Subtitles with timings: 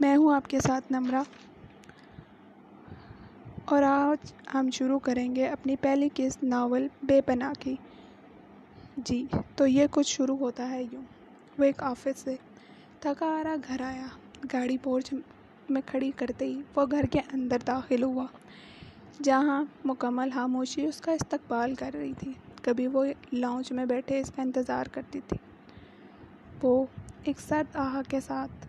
[0.00, 1.22] میں ہوں آپ کے ساتھ نمرہ۔
[3.64, 7.76] اور آج ہم شروع کریں گے اپنی پہلی قسط ناول بے پناہ کی۔
[8.96, 11.02] جی تو یہ کچھ شروع ہوتا ہے یوں۔
[11.58, 12.36] وہ ایک آفس سے
[13.00, 14.06] تھکا آ رہا گھر آیا۔
[14.52, 15.14] گاڑی پورچ
[15.68, 18.26] میں کھڑی کرتے ہی وہ گھر کے اندر داخل ہوا۔
[19.22, 24.32] جہاں مکمل خاموشی اس کا استقبال کر رہی تھی۔ کبھی وہ لاؤنج میں بیٹھے اس
[24.36, 25.36] کا انتظار کرتی تھی۔
[26.62, 26.86] وہ
[27.26, 28.66] ایک سرد آہ کے ساتھ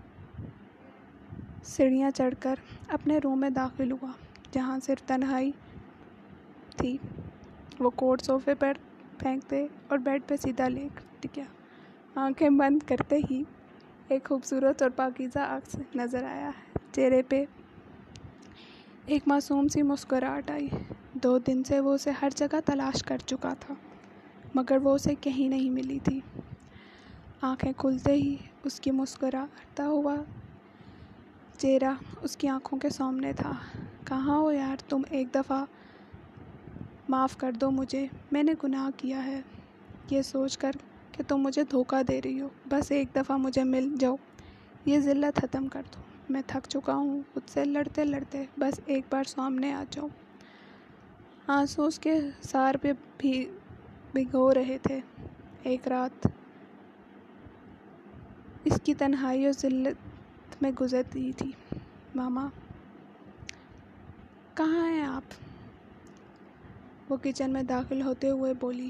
[1.64, 2.56] سیڑھیاں چڑھ کر
[2.88, 4.12] اپنے روم میں داخل ہوا،
[4.52, 5.52] جہاں صرف تنہائی
[6.78, 6.98] تھی۔
[7.80, 8.74] وہ کوٹ صوفے پر
[9.20, 11.44] پھینک دے اور بیڈ پہ سیدھا لیٹ گیا۔
[12.16, 13.44] آنکھیں بند کرتے ہی
[14.08, 16.52] ایک خوبصورت اور پاکیزہ عکس نظر آیا
[16.92, 17.44] چہرے پہ
[19.06, 20.68] ایک معصوم سی مسکراہٹ آئی۔
[21.14, 23.74] دو دن سے وہ اسے ہر جگہ تلاش کر چکا تھا،
[24.56, 26.20] مگر وہ اسے کہیں نہیں ملی تھی۔
[27.42, 30.16] آنکھیں کھلتے ہی اس کی مسکراتا ہوا۔
[31.58, 33.52] چہرہ اس کی آنکھوں کے سامنے تھا۔
[34.06, 35.66] کہاں ہو یار تم؟ ایک دفعہ
[37.10, 39.42] معاف کر دو مجھے۔ میں نے گناہ کیا ہے۔
[40.10, 40.72] یہ سوچ کر
[41.12, 44.16] کہ تم مجھے دھوکہ دے رہی ہو۔ بس ایک دفعہ مجھے مل جاؤ۔
[44.86, 49.04] یہ ذلت ختم کر دو۔ میں تھک چکا ہوں۔ خود سے لڑتے لڑتے بس ایک
[49.10, 50.08] بار سامنے آ جاؤ۔
[51.48, 53.46] آنسو اس کے سار پہ بھی
[54.14, 55.00] بھگو رہے تھے۔
[55.64, 56.28] ایک رات
[58.88, 61.52] کی تنہائی اور ذلت میں گزرتی تھی۔
[62.16, 62.48] ماما،
[64.54, 65.24] کہاں ہیں آپ؟
[67.10, 68.90] وہ کچن میں داخل ہوتے ہوئے بولی،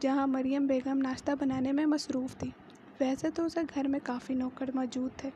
[0.00, 2.50] جہاں مریم بیگم ناشتہ بنانے میں مصروف تھی
[3.00, 5.30] ویسے تو اسے گھر میں کافی نوکر موجود تھے،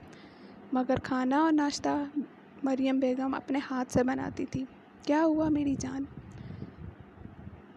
[0.73, 2.05] مگر کھانا اور ناشتہ
[2.63, 4.65] مریم بیگم اپنے ہاتھ سے بناتی تھی۔
[5.03, 6.05] کیا ہوا میری جان؟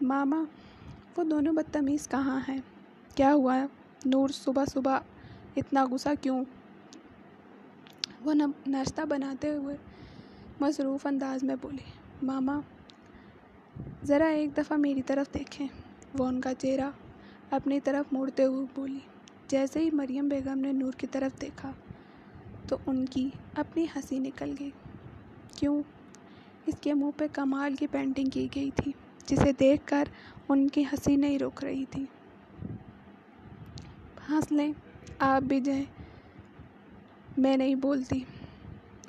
[0.02, 0.44] ماما،
[1.16, 2.58] وہ دونوں بدتمیز کہاں ہیں؟
[3.14, 3.58] کیا ہوا
[4.04, 4.98] نور صبح صبح
[5.56, 6.44] اتنا غصہ کیوں؟
[8.24, 8.34] وہ
[8.66, 9.76] ناشتہ بناتے ہوئے
[10.60, 11.90] مصروف انداز میں بولی
[12.22, 12.60] ماما،
[14.04, 15.66] ذرا ایک دفعہ میری طرف دیکھیں
[16.18, 16.90] وہ ان کا چہرہ
[17.50, 18.98] اپنی طرف موڑتے ہوئے بولی،
[19.48, 21.72] جیسے ہی مریم بیگم نے نور کی طرف دیکھا
[22.68, 24.70] تو ان کی اپنی ہنسی نکل گئی۔
[25.56, 25.82] کیوں؟
[26.66, 28.92] اس کے منہ پہ کمال کی پینٹنگ کی گئی تھی،
[29.26, 30.04] جسے دیکھ کر
[30.48, 32.04] ان کی ہنسی نہیں رک رہی تھی۔
[34.28, 34.72] ہنس لیں۔
[35.22, 35.84] آپ بھی جائیں۔
[37.36, 38.24] میں نہیں بولتی۔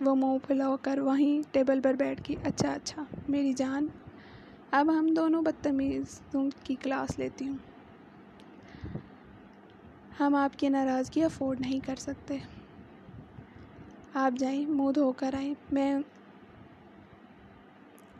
[0.01, 3.87] وہ منہ پھلا کر وہیں ٹیبل پر بیٹھ گئی۔ اچھا اچھا میری جان۔
[4.71, 7.57] اب ہم دونوں بدتمیزوں کی کلاس لیتی ہوں۔
[10.19, 12.37] ہم آپ کی ناراضگی افورڈ نہیں کر سکتے۔
[14.13, 15.93] آپ جائیں، منہ دھو کر آئیں۔ میں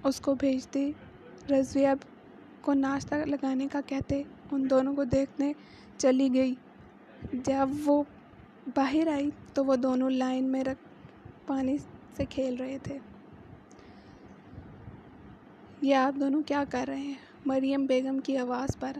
[0.03, 0.91] اس کو بھیجتی۔
[1.49, 1.89] رضویہ
[2.61, 4.21] کو ناشتہ لگانے کا کہتے۔
[4.51, 5.53] ان دونوں کو دیکھنے
[5.97, 6.55] چلی گئی۔
[7.31, 8.03] جب وہ
[8.75, 10.79] باہر آئی تو وہ دونوں لائن میں رکھ
[11.47, 11.77] پانی
[12.17, 12.99] سے کھیل رہے تھے۔
[15.81, 17.13] یہ آپ دونوں کیا کر رہے ہیں؟
[17.45, 18.91] مریم بیگم کی آواز پر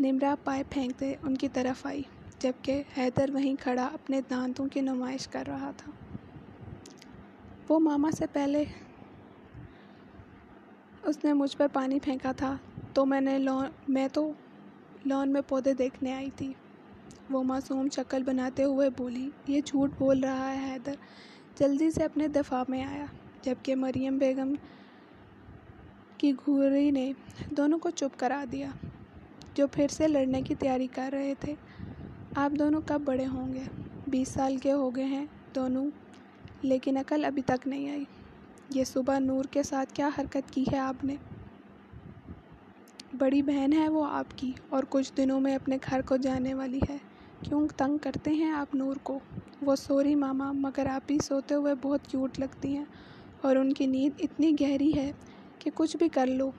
[0.00, 2.02] نمرہ پائپ پھینکتے ان کی طرف آئی،
[2.38, 5.90] جبکہ حیدر وہیں کھڑا اپنے دانتوں کی نمائش کر رہا تھا۔
[7.68, 8.64] وہ ماما سے پہلے
[11.02, 12.56] اس نے مجھ پر پانی پھینکا تھا،
[12.92, 14.32] تو میں نے لون میں تو
[15.04, 16.52] لون میں پودے دیکھنے آئی تھی۔
[17.30, 20.94] وہ معصوم شکل بناتے ہوئے بولی، یہ جھوٹ بول رہا ہے حیدر۔
[21.58, 23.04] جلدی سے اپنے دفاع میں آیا۔
[23.42, 24.54] جبکہ مریم بیگم
[26.18, 27.12] کی گھوری نے
[27.50, 28.68] دونوں کو چپ کرا دیا،
[29.54, 31.54] جو پھر سے لڑنے کی تیاری کر رہے تھے۔
[32.36, 33.62] آپ دونوں کب بڑے ہوں گے؟
[34.06, 35.86] بیس سال کے ہو گئے ہیں دونوں،
[36.62, 38.04] لیکن عقل ابھی تک نہیں آئی۔
[38.70, 41.16] یہ صبح نور کے ساتھ کیا حرکت کی ہے آپ نے؟
[43.18, 46.80] بڑی بہن ہے وہ آپ کی اور کچھ دنوں میں اپنے گھر کو جانے والی
[46.90, 46.96] ہے۔
[47.42, 49.18] کیوں تنگ کرتے ہیں آپ نور کو؟
[49.62, 52.84] وہ سوری ماما، مگر آپ بھی سوتے ہوئے بہت کیوٹ لگتی ہیں
[53.40, 55.12] اور ان کی نیند اتنی گہری ہے
[55.58, 56.50] کہ کچھ بھی کر لو۔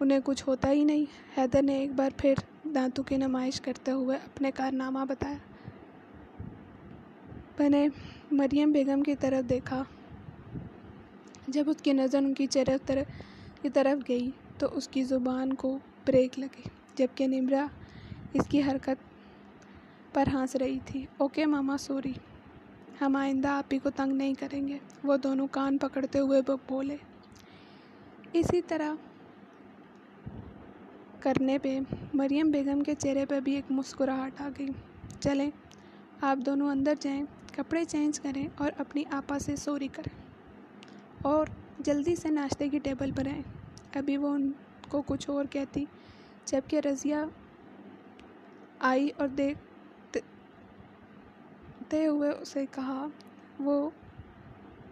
[0.00, 1.04] انہیں کچھ ہوتا ہی نہیں۔
[1.38, 2.34] حیدر نے ایک بار پھر
[2.74, 5.36] دانتوں کی نمائش کرتے ہوئے اپنے کارنامہ بتایا۔
[7.58, 7.88] میں نے
[8.30, 9.84] مریم بیگم کی طرف دیکھا۔
[11.48, 12.94] جب اس کی نظر ان کی چہرے
[13.62, 16.62] کی طرف گئی تو اس کی زبان کو بریک لگی،
[16.94, 17.66] جبکہ نمرہ
[18.32, 19.11] اس کی حرکت
[20.12, 22.12] پر ہنس رہی تھی۔ اوکے ماما سوری،
[23.00, 26.96] ہم آئندہ آپ ہی کو تنگ نہیں کریں گے۔ وہ دونوں کان پکڑتے ہوئے بولے۔
[28.32, 28.92] اسی طرح
[31.20, 31.80] کرنے پہ
[32.14, 34.68] مریم بیگم کے چہرے پہ بھی ایک مسکراہٹ آ گئی۔
[35.20, 35.50] چلیں،
[36.20, 37.24] آپ دونوں اندر جائیں،
[37.56, 40.22] کپڑے چینج کریں اور اپنی آپا سے سوری کریں۔
[41.22, 41.46] اور
[41.78, 43.42] جلدی سے ناشتے کی ٹیبل پر آئیں۔
[43.94, 44.52] ابھی وہ ان
[44.88, 45.84] کو کچھ اور کہتی،
[46.44, 47.16] جبکہ رضیہ
[48.78, 49.58] آئی اور دیکھ
[51.92, 53.06] کرتے ہوئے اسے کہا،
[53.58, 53.90] وہ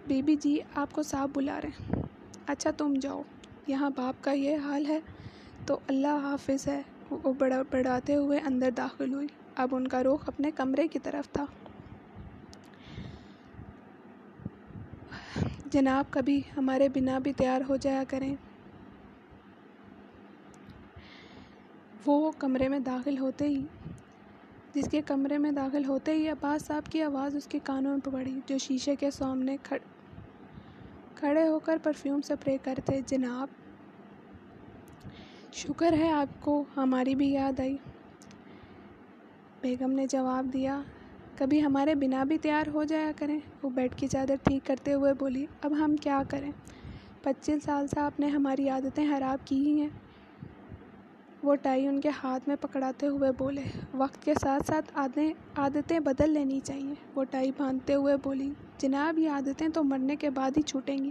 [0.06, 2.02] بی بی جی آپ کو صاحب بلا رہے ہیں۔
[2.46, 3.22] اچھا تم جاؤ۔
[3.66, 5.00] یہاں باپ کا یہ حال ہے۔
[5.66, 9.26] تو اللہ حافظ ہے۔ وہ بڑا بڑھاتے ہوئے اندر داخل ہوئی۔
[9.56, 11.44] اب ان کا رخ اپنے کمرے کی طرف تھا۔
[15.66, 18.34] جناب، کبھی ہمارے بنا بھی تیار ہو جایا کریں۔
[22.06, 23.66] وہ کمرے میں داخل ہوتے ہی
[24.74, 28.10] جس کے کمرے میں داخل ہوتے ہی عباس صاحب کی آواز اس کے کانوں میں
[28.12, 29.56] پڑی، جو شیشے کے سامنے
[31.16, 33.48] کھڑے ہو کر پرفیوم سپرے کرتے۔ جناب،
[35.54, 37.76] شکر ہے آپ کو، ہماری بھی یاد آئی۔
[39.62, 40.80] بیگم نے جواب دیا،
[41.36, 45.12] کبھی ہمارے بنا بھی تیار ہو جایا کریں۔ وہ بیڈ کی چادر ٹھیک کرتے ہوئے
[45.14, 46.50] بولی، اب ہم کیا کریں؟
[47.22, 49.88] پچیس سال سے آپ نے ہماری عادتیں خراب کی ہی ہیں۔
[51.42, 53.62] وہ ٹائی ان کے ہاتھ میں پکڑاتے ہوئے بولے،
[53.94, 54.98] وقت کے ساتھ ساتھ
[55.58, 60.30] عادتیں بدل لینی چاہیے۔ وہ ٹائی باندھتے ہوئے بولی، جناب، یہ عادتیں تو مرنے کے
[60.30, 61.10] بعد ہی چھوٹیں گی۔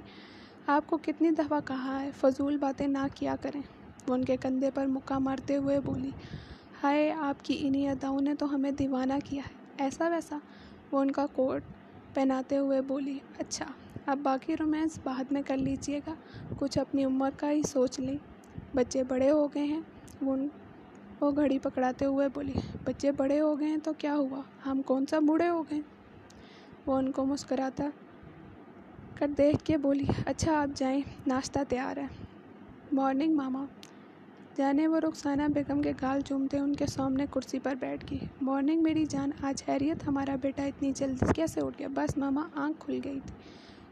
[0.67, 3.61] آپ کو کتنی دفعہ کہا ہے، فضول باتیں نہ کیا کریں۔
[4.07, 6.11] وہ ان کے کندھے پر مکہ مارتے ہوئے بولی،
[6.83, 9.53] ہائے، آپ کی انہی اداؤں نے تو ہمیں دیوانہ کیا ہے۔
[9.83, 10.37] ایسا ویسا۔
[10.91, 11.61] وہ ان کا کوٹ
[12.13, 13.65] پہناتے ہوئے بولی اچھا
[14.05, 16.13] اب باقی رومانس بعد میں کر لیجیے گا۔
[16.59, 18.17] کچھ اپنی عمر کا ہی سوچ لیں۔
[18.73, 19.81] بچے بڑے ہو گئے ہیں۔
[20.21, 20.35] وہ
[21.19, 25.05] وہ گھڑی پکڑاتے ہوئے بولی، بچے بڑے ہو گئے ہیں تو کیا ہوا؟ ہم کون
[25.05, 25.81] سا بوڑھے ہو گئے
[26.85, 27.89] وہ ان کو مسکراتا
[29.15, 32.07] کر دیکھ کے بولی اچھا آپ جائیں، ناشتہ تیار ہے۔
[32.91, 33.65] مارننگ ماما۔
[34.57, 38.83] جانے وہ رخسانہ بیگم کے گال چومتے ان کے سامنے کرسی پر بیٹھ گئی۔ مارننگ،
[38.83, 42.99] میری جان، آج خیریت ہمارا بیٹا اتنی جلدی کیسے اٹھ گیا؟ بس ماما، آنکھ کھل
[43.03, 43.33] گئی تھی۔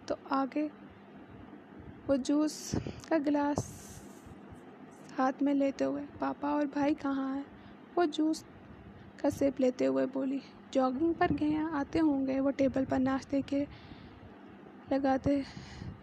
[0.05, 0.67] تو آگے
[2.07, 2.75] وہ جوس
[3.09, 3.63] کا گلاس
[5.17, 7.43] ہاتھ میں لیتے ہوئے، پاپا اور بھائی کہاں ہیں؟
[7.95, 8.43] وہ جوس
[9.17, 10.39] کا سیپ لیتے ہوئے بولی،
[10.71, 13.63] جاگنگ پر گئے ہیں، آتے ہوں گے۔ وہ ٹیبل پر ناشتے کے
[14.91, 15.39] لگاتے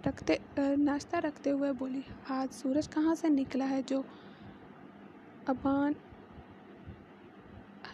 [0.07, 0.37] رکھتے،
[0.79, 2.01] ناشتہ رکھتے ہوئے بولی،
[2.31, 4.01] آج سورج کہاں سے نکلا ہے جو
[5.47, 5.93] ابان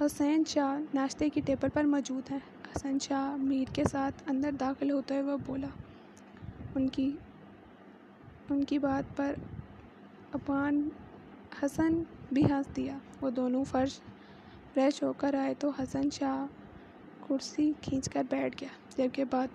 [0.01, 4.91] حسین شاہ ناشتے کی ٹیبل پر موجود ہیں؟ حسن شاہ میر کے ساتھ اندر داخل
[4.91, 5.69] ہوتے ہوئے وہ بولا،
[6.75, 7.11] ان کی
[8.51, 9.35] ان کی بات پر
[10.33, 10.89] ابان
[11.63, 12.03] حسن
[12.33, 13.99] بھی ہنس دیا۔ وہ دونوں فرش
[14.75, 16.45] فریش ہو کر آئے تو حسن شاہ
[17.21, 19.49] کرسی کھینچ کر بیٹھ گیا۔ جبکہ بعد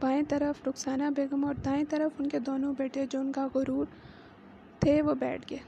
[0.00, 3.86] بائیں طرف رخسانہ بیگم اور دائیں طرف ان کے دونوں بیٹے جو ان کا غرور
[4.80, 5.58] تھے وہ بیٹھ گئے۔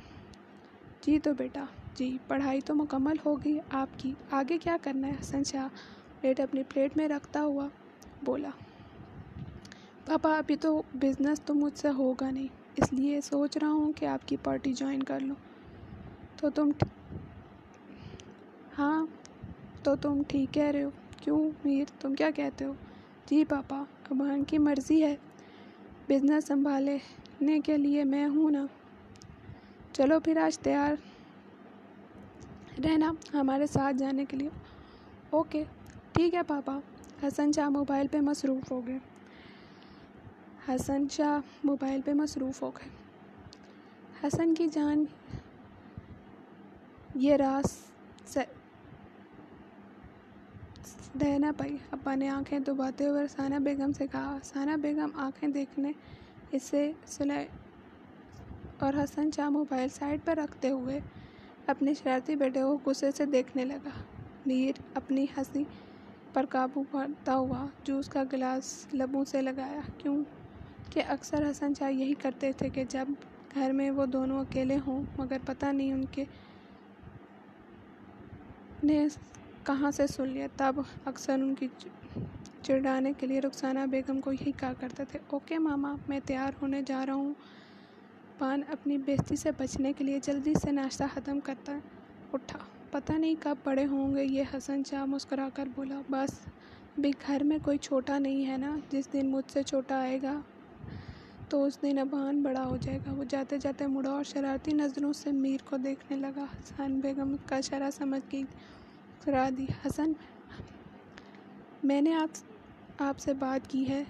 [1.02, 1.64] جی تو بیٹا
[1.94, 5.68] جی پڑھائی تو مکمل ہو گئی۔ آپ کی آگے کیا کرنا ہے؟ حسن شاہ
[6.20, 7.68] پلیٹ اپنی پلیٹ میں رکھتا ہوا
[8.22, 8.50] بولا،
[10.06, 12.46] پاپا، ابھی تو بزنس تو مجھ سے ہوگا نہیں،
[12.76, 15.34] اس لیے سوچ رہا ہوں کہ آپ کی پارٹی جوائن کر لوں۔
[16.40, 16.70] تو تم
[18.78, 19.06] ہاں
[19.82, 22.72] تو تم ٹھیک کہہ رہے ہو۔ کیوں میر؟ تم کیا کہتے ہو؟
[23.26, 25.16] جی پاپا ابان کی مرضی ہے۔
[26.08, 28.66] بزنس سنبھالنے کے لیے میں ہوں نا۔
[29.92, 30.94] چلو پھر آج تیار
[32.84, 34.48] رہنا ہمارے ساتھ جانے کے لیے۔
[35.30, 35.64] اوکے۔
[36.12, 36.78] ٹھیک ہے پاپا۔
[37.22, 38.98] حسن شاہ موبائل پہ مصروف ہو گئے۔
[40.68, 42.88] حسن شاہ موبائل پہ مصروف ہو گئے۔
[44.22, 45.04] حسن کی جان
[47.14, 48.36] یہ راز
[51.22, 55.48] رہ نہ پائی ابا نے آنکھیں دباتے ہوئے ثانہ بیگم سے کہا ثانہ بیگم، آنکھیں
[55.48, 55.92] دیکھنے
[56.52, 56.92] اس سے
[58.78, 61.00] اور حسن شاہ موبائل سائڈ پر رکھتے ہوئے
[61.66, 63.90] اپنے شرارتی بیٹے کو غصے سے دیکھنے لگا۔
[64.46, 65.64] میر اپنی ہنسی
[66.32, 70.16] پر قابو پاتا ہوا جوس کا گلاس لبوں سے لگایا۔ کیوں
[70.90, 73.08] کہ اکثر حسن شاہ یہی کرتے تھے کہ جب
[73.54, 76.24] گھر میں وہ دونوں اکیلے ہوں، مگر پتہ نہیں ان کے
[78.84, 79.06] نے
[79.64, 81.68] کہاں سے سن لیا؟ تب اکثر ان کی
[82.62, 86.82] چڑھانے کے لیے رخسانہ بیگم کو یہی کہا کرتے تھے، اوکے ماما، میں تیار ہونے
[86.86, 87.34] جا رہا ہوں۔
[88.38, 91.78] پان اپنی بےزتی سے بچنے کے لیے جلدی سے ناشتہ ختم کرتا
[92.32, 92.58] اٹھا۔
[92.90, 96.30] پتہ نہیں کب بڑے ہوں گے، یہ حسن شاہ مسکرا کر بولا، بس
[96.98, 100.40] ابھی گھر میں کوئی چھوٹا نہیں ہے نا؟ جس دن مجھ سے چھوٹا آئے گا
[101.50, 105.12] تو اس دن ابان بڑا ہو جائے گا۔ وہ جاتے جاتے مڑا اور شرارتی نظروں
[105.12, 108.42] سے میر کو دیکھنے لگا۔ حسن بیگم کا شرح سمجھ گئی
[109.24, 110.12] کرا دی۔ حسن،
[111.82, 112.38] میں نے آپ
[113.02, 114.02] آپ سے بات کی ہے۔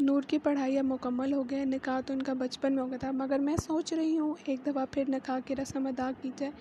[0.00, 2.98] نور کی پڑھائی اب مکمل ہو گئے۔ نکاح تو ان کا بچپن میں ہو گیا
[2.98, 6.52] تھا، مگر میں سوچ رہی ہوں، ایک دفعہ پھر نکاح کی رسم ادا کی جائے۔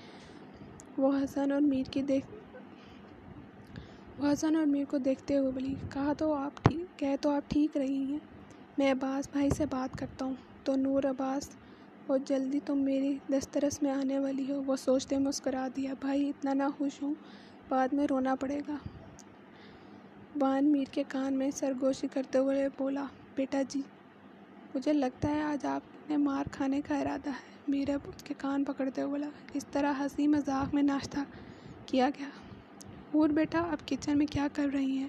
[0.98, 2.26] وہ حسن اور میر کی دیکھ،
[4.20, 7.50] وہ حسن اور میر کو دیکھتے ہوئے بولی، کہا تو آپ ٹھیک کہہ تو آپ
[7.50, 8.20] ٹھیک رہی ہیں۔
[8.78, 11.50] میں عباس بھائی سے بات کرتا ہوں۔ تو نور عباس
[12.08, 16.54] بہت جلدی تم میری دسترس میں آنے والی ہو وہ سوچتے مسکرا دیا۔ بھائی، اتنا
[16.54, 17.14] نہ خوش ہوں،
[17.70, 18.76] بعد میں رونا پڑے گا۔
[20.42, 23.06] وان میر کے کان میں سرگوشی کرتے ہوئے بولا،
[23.36, 23.82] بیٹا جی
[24.76, 28.34] مجھے لگتا ہے آج آپ نے مار کھانے کا ارادہ ہے۔ میر اب اس کے
[28.38, 31.20] کان پکڑتے ہوئے بولا، اس طرح ہنسی مذاق میں ناشتہ
[31.86, 32.30] کیا گیا۔
[33.12, 35.08] اور بیٹا اب کچن میں کیا کر رہی ہیں؟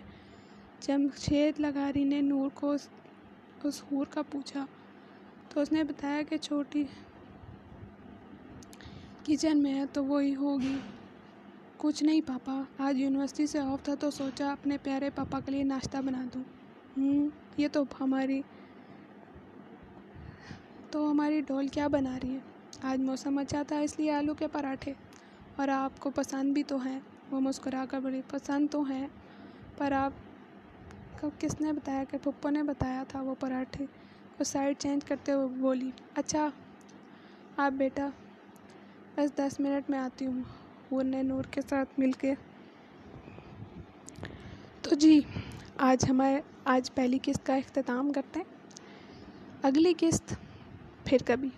[0.80, 2.75] جمشید لگاری نے نور کو
[3.62, 4.66] اس حور کا پوچھا۔
[5.48, 6.84] تو اس نے بتایا کہ چھوٹی
[9.26, 10.78] کچن میں ہے تو وہی ہوگی۔
[11.76, 15.62] کچھ نہیں پاپا، آج یونیورسٹی سے آف تھا تو سوچا اپنے پیارے پاپا کے لیے
[15.62, 16.42] ناشتہ بنا دوں۔
[16.96, 18.42] ہوں، یہ تو ہماری
[20.90, 22.38] تو ہماری ڈول کیا بنا رہی ہے؟
[22.82, 24.92] آج موسم اچھا تھا اس لیے آلو کے پراٹھے۔
[25.56, 27.00] اور آپ کو پسند بھی تو ہیں،
[27.30, 29.06] وہ مسکرا کر بڑی پسند تو ہیں،
[29.76, 30.12] پر آپ
[31.20, 33.87] کو کس نے بتایا کہ پھپھو نے بتایا تھا وہ پراٹھے
[34.38, 36.48] کو سائڈ چینج کرتے ہوئے بولی اچھا
[37.56, 38.08] آپ بیٹا،
[39.16, 40.42] بس دس منٹ میں آتی ہوں
[40.90, 42.32] حور نے نور کے ساتھ مل کے
[44.82, 45.18] تو جی
[45.80, 48.56] آج ہمارے، آج پہلی قسط کا اختتام کرتے ہیں۔
[49.62, 50.32] اگلی قسط
[51.04, 51.48] پھر کبھی۔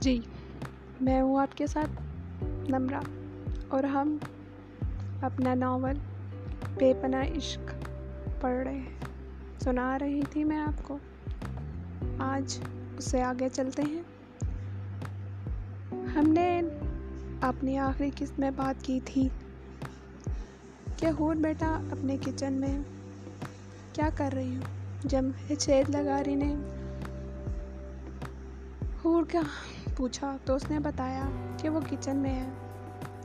[0.00, 0.20] جی
[1.00, 2.02] میں ہوں آپ کے ساتھ
[2.44, 3.00] نمرہ۔
[3.68, 4.16] اور ہم
[5.20, 5.94] اپنا ناول
[6.74, 7.74] بے پناہ عشق
[8.40, 8.98] پڑھ رہے ہیں۔
[9.60, 10.98] سنا رہی تھی میں آپ کو۔
[12.18, 12.60] آج
[12.98, 14.02] اس سے آگے چلتے ہیں۔
[15.92, 16.62] ہم نے
[17.40, 19.28] اپنی آخری قسط میں بات کی تھی
[20.96, 22.78] کہ ہور بیٹا اپنے کچن میں
[23.92, 24.62] کیا کر رہی ہوں؟
[25.04, 25.24] جب
[25.58, 26.56] چھید لگاری نے،
[29.04, 29.40] ہور کا
[30.00, 31.22] پوچھا تو اس نے بتایا
[31.56, 32.48] کہ وہ کچن میں ہے۔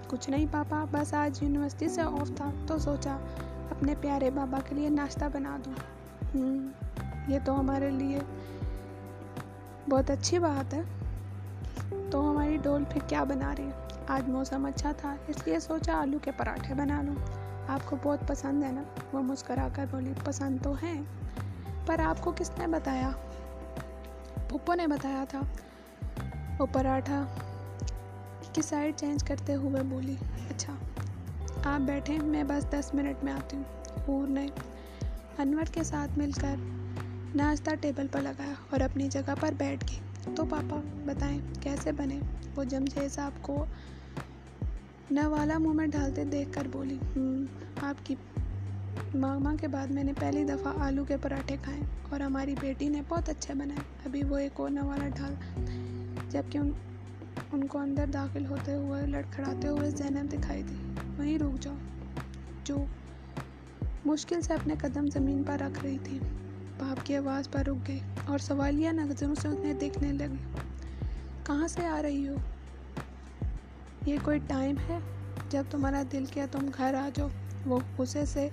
[0.08, 3.18] کچھ نہیں پاپا، بس آج یونیورسٹی سے آف تھا تو سوچا
[3.70, 5.74] اپنے پیارے بابا کے لیے ناشتہ بنا دوں۔
[7.28, 8.20] یہ تو ہمارے لیے
[9.90, 10.82] بہت اچھی بات ہے۔
[12.12, 15.94] تو ہماری ڈول پھر کیا بنا رہی ہے؟ آج موسم اچھا تھا، اس لیے سوچا
[15.94, 17.16] آلو کے پراٹھے بنا لوں۔
[17.68, 21.04] آپ کو بہت پسند ہے نا؟ وہ مسکرا کر بولی، پسند تو ہیں،
[21.86, 23.10] پر آپ کو کس نے بتایا؟
[24.50, 25.42] پھپھو نے بتایا تھا۔
[26.60, 27.24] وہ پراٹھا
[28.54, 30.16] کی سائڈ چینج کرتے ہوئے بولی
[30.50, 30.74] اچھا
[31.64, 33.64] آپ بیٹھیں، میں بس دس منٹ میں آتی ہوں۔
[34.08, 34.48] حور نے
[35.38, 36.56] انور کے ساتھ مل کر
[37.36, 40.00] ناشتہ ٹیبل پر لگایا اور اپنی جگہ پر بیٹھ گئی۔
[40.36, 42.20] تو پاپا، بتائیں کیسے بنے؟
[42.56, 43.66] وہ جمشید صاحب کو
[45.12, 47.46] نوالا منہ میں ڈالتے دیکھ کر بولی ہوں
[47.82, 48.16] آپ کی
[49.16, 53.02] ماما کے بعد میں نے پہلی دفعہ آلو کے پراٹھے کھائے اور ہماری بیٹی نے
[53.08, 55.34] بہت اچھے بنائے۔ ابھی وہ ایک اور نوالا ڈال
[56.36, 56.72] جبکہ ان
[57.52, 60.76] ان کو اندر داخل ہوتے ہوئے، لڑکھڑاتے ہوئے زینب دکھائی دی۔
[61.18, 61.76] وہیں رک جاؤ،
[62.64, 62.86] جو
[64.06, 66.20] مشکل سے اپنے قدم زمین پر رکھ رہی تھی۔
[66.80, 70.60] باپ کی آواز پر رک گئی اور سوالیہ نظروں سے انہیں دیکھنے لگے
[71.44, 72.36] کہاں سے آ رہی ہو؟
[74.06, 75.00] یہ کوئی ٹائم ہے؟
[75.50, 77.28] جب تمہارا دل کیا تم گھر آ جاؤ۔
[77.66, 78.50] وہ غصے سے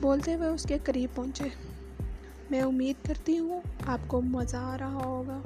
[0.00, 1.44] بولتے ہوئے اس کے قریب پہنچے۔
[2.50, 5.40] میں امید کرتی ہوں آپ کو مزہ آ رہا ہوگا۔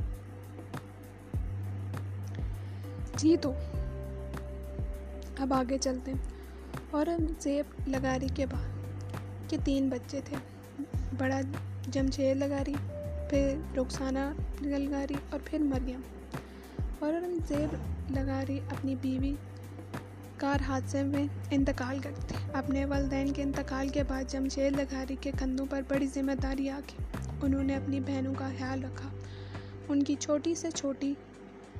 [3.22, 3.52] جی تو۔
[5.38, 6.18] اب آگے چلتے ہیں۔
[6.90, 8.68] اور ہم زیب لگاری کے بعد
[9.50, 10.36] کے تین بچے تھے۔
[11.18, 11.40] بڑا
[11.86, 12.74] جمشید لگاری،
[13.30, 14.18] پھر رخسانہ
[14.60, 16.00] لگاری اور پھر مریم۔
[16.98, 17.12] اور
[17.48, 17.74] زیب
[18.10, 19.34] لگاری اپنی بیوی
[20.36, 25.66] کار حادثے میں انتقال کرتے اپنے والدین کے انتقال کے بعد جمشید لگاری کے کندھوں
[25.70, 29.08] پر بڑی ذمہ داری آ گئی انہوں نے اپنی بہنوں کا خیال رکھا۔
[29.88, 31.14] ان کی چھوٹی سے چھوٹی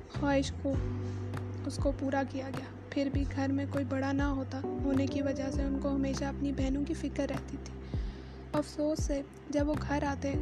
[0.08, 0.74] خواہش کو
[1.66, 5.22] اس کو پورا کیا گیا۔ پھر بھی گھر میں کوئی بڑا نہ ہوتا، ہونے کی
[5.22, 7.98] وجہ سے ان کو ہمیشہ اپنی بہنوں کی فکر رہتی تھی۔
[8.52, 10.32] افسوس سے جب وہ گھر آتے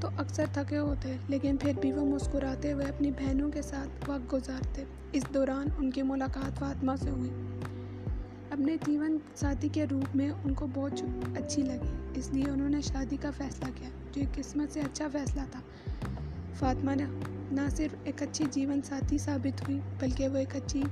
[0.00, 4.32] تو اکثر تھکے ہوتے، لیکن پھر بھی وہ مسکراتے ہوئے اپنی بہنوں کے ساتھ وقت
[4.32, 7.30] گزارتے۔ اس دوران ان کی ملاقات فاطمہ سے ہوئی۔
[8.50, 11.02] اپنے جیون ساتھی کے روپ میں ان کو بہت
[11.36, 15.08] اچھی لگی، اس لیے انہوں نے شادی کا فیصلہ کیا، جو ایک قسمت سے اچھا
[15.12, 15.60] فیصلہ تھا۔
[16.58, 17.04] فاطمہ نے
[17.50, 20.82] نہ صرف ایک اچھی جیون ساتھی ثابت ہوئی، بلکہ وہ ایک اچھی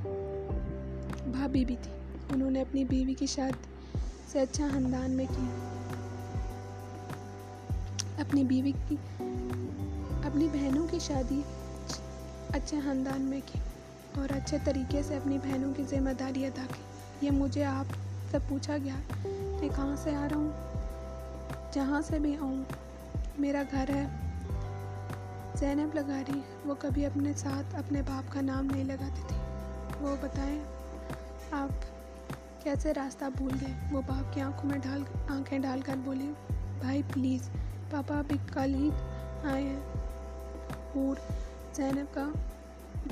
[1.27, 1.93] بھابھی بھی تھی۔
[2.31, 3.67] انہوں نے اپنی بیوی کی شادی
[4.27, 5.47] سے اچھا خاندان میں کی۔
[8.19, 8.97] اپنی بیوی کی،
[10.25, 11.41] اپنی بہنوں کی شادی
[12.49, 13.59] اچھے خاندان میں کی
[14.15, 16.83] اور اچھے طریقے سے اپنی بہنوں کی ذمہ داری ادا کی۔
[17.27, 17.85] یہ مجھے آپ
[18.31, 18.95] سے پوچھا گیا
[19.61, 20.51] میں کہاں سے آ رہا ہوں،
[21.73, 22.63] جہاں سے بھی آؤں،
[23.39, 24.28] میرا گھر ہے
[25.59, 29.37] زینب لگا رہی وہ کبھی اپنے ساتھ اپنے باپ کا نام نہیں لگاتی تھی
[30.01, 30.59] وہ بتائیں،
[31.51, 31.69] آپ
[32.65, 36.33] کیسے راستہ بھول گئے؟ وہ باپ کی آنکھوں میں ڈال آنکھیں ڈال کر بولی
[36.81, 37.49] بھائی پلیز،
[37.91, 38.91] پاپا ابھی کل ہی
[39.45, 39.81] آئے ہیں۔
[40.95, 41.17] حور
[41.75, 42.29] زینب کا،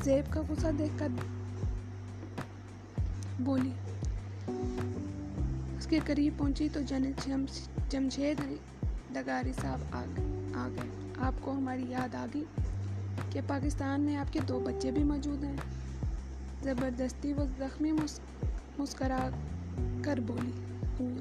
[0.04, 1.08] زیب کا غصہ دیکھ کر
[3.38, 3.72] بولی،
[5.78, 7.10] اس کے قریب پہنچی تو جن
[7.90, 8.40] جمشید
[9.14, 10.04] دگاری صاحب آ
[10.68, 12.44] گئے۔ آپ کو ہماری یاد آ گئی
[13.30, 15.56] کہ پاکستان میں آپ کے دو بچے بھی موجود ہیں۔
[16.62, 17.92] زبردستی وہ زخمی
[18.78, 19.28] مسکرا
[20.04, 20.52] کر بولی
[21.00, 21.20] حور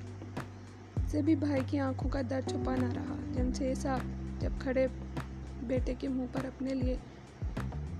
[1.07, 3.99] سے بھی بھائی کی آنکھوں کا درد چھپا نہ رہا۔ جمشید صاحب
[4.41, 4.87] جب کھڑے
[5.63, 6.97] بیٹے کے منہ پر اپنے لیے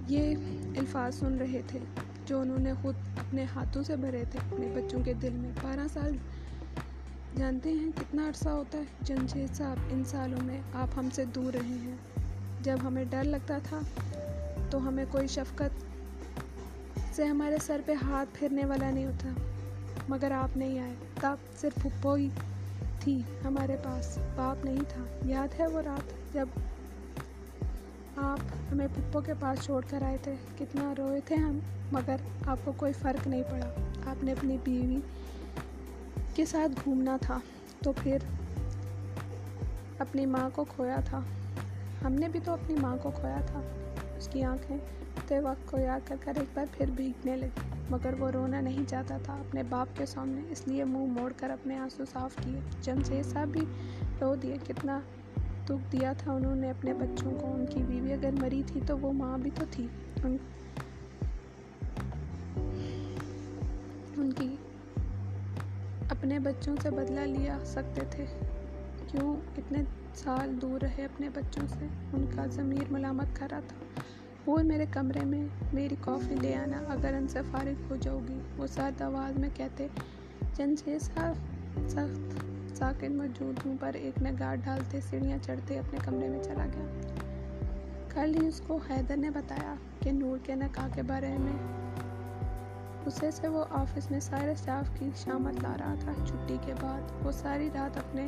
[0.07, 0.35] یہ
[0.77, 1.79] الفاظ سن رہے تھے،
[2.25, 5.87] جو انہوں نے خود اپنے ہاتھوں سے بھرے تھے۔ اپنے بچوں کے دل میں بارہ
[5.93, 6.17] سال
[7.35, 11.53] جانتے ہیں کتنا عرصہ ہوتا ہے جمشید صاحب ان سالوں میں آپ ہم سے دور
[11.53, 11.95] رہے ہیں۔
[12.61, 13.79] جب ہمیں ڈر لگتا تھا
[14.69, 15.85] تو ہمیں کوئی شفقت
[17.15, 19.29] سے ہمارے سر پہ ہاتھ پھرنے والا نہیں ہوتا،
[20.09, 22.29] مگر آپ نہیں آئے۔ تب صرف پھپھو ہی
[22.99, 26.49] تھی ہمارے پاس، باپ نہیں تھا۔ یاد ہے وہ رات جب
[28.15, 28.39] آپ
[28.71, 31.59] ہمیں پپو کے پاس چھوڑ کر آئے تھے؟ کتنا روئے تھے ہم،
[31.91, 32.15] مگر
[32.47, 33.69] آپ کو کوئی فرق نہیں پڑا۔
[34.05, 34.97] آپ نے اپنی بیوی
[36.35, 37.39] کے ساتھ گھومنا تھا
[37.83, 38.17] تو پھر
[39.99, 41.21] اپنی ماں کو کھویا تھا۔
[42.03, 43.59] ہم نے بھی تو اپنی ماں کو کھویا تھا۔
[44.17, 44.77] اس کی آنکھیں
[45.27, 48.89] تے وقت کو یاد کر کر ایک بار پھر بھیگنے لگی مگر وہ رونا نہیں
[48.89, 52.61] چاہتا تھا۔ اپنے باپ کے سامنے اس لیے منہ موڑ کر اپنے آنسو صاف کیے۔
[52.81, 53.65] جمشید صاحب بھی
[54.21, 54.99] رو دیے، کتنا
[55.69, 58.99] دکھ دیا تھا انہوں نے اپنے بچوں کو۔ ان کی بیوی اگر مری تھی تو
[58.99, 59.87] وہ ماں بھی تو تھی۔
[60.23, 60.37] ان ان
[66.45, 68.25] بچوں سے بدلہ لیا سکتے تھے۔
[69.07, 69.83] کیوں اتنے
[70.15, 74.01] سال دور رہے اپنے بچوں سے؟ ان کا ضمیر ملامت کرا تھا۔
[74.45, 78.39] وہ میرے کمرے میں میری کافی لے آنا، اگر ان سے فارغ ہو جاؤ گی
[78.57, 79.87] وہ سرد آواز میں کہتے
[80.57, 81.33] چند چھ سال
[81.89, 82.45] سخت
[82.77, 86.85] ساکن موجود ہوں، پر ایک نگاہ ڈالتے سیڑھیاں چڑھتے اپنے کمرے میں چلا گیا۔
[88.13, 91.84] کل ہی اس کو حیدر نے بتایا کہ نور کے نکاح کے بارے میں
[93.05, 97.01] اسے سے وہ آفس میں سارے اسٹاف کی شامت لا رہا تھا۔ چھٹی کے بعد
[97.23, 98.27] وہ ساری رات اپنے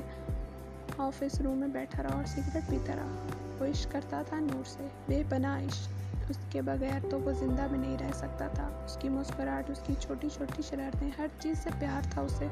[0.98, 3.16] آفس روم میں بیٹھا رہا اور سگریٹ پیتا رہا۔
[3.60, 5.92] وہ عشق کرتا تھا نور سے۔ بے پناہ عشق۔
[6.30, 9.80] اس کے بغیر تو وہ زندہ بھی نہیں رہ سکتا تھا۔ اس کی مسکراہٹ، اس
[9.86, 12.48] کی چھوٹی چھوٹی شرارتیں، ہر چیز سے پیار تھا۔ اسے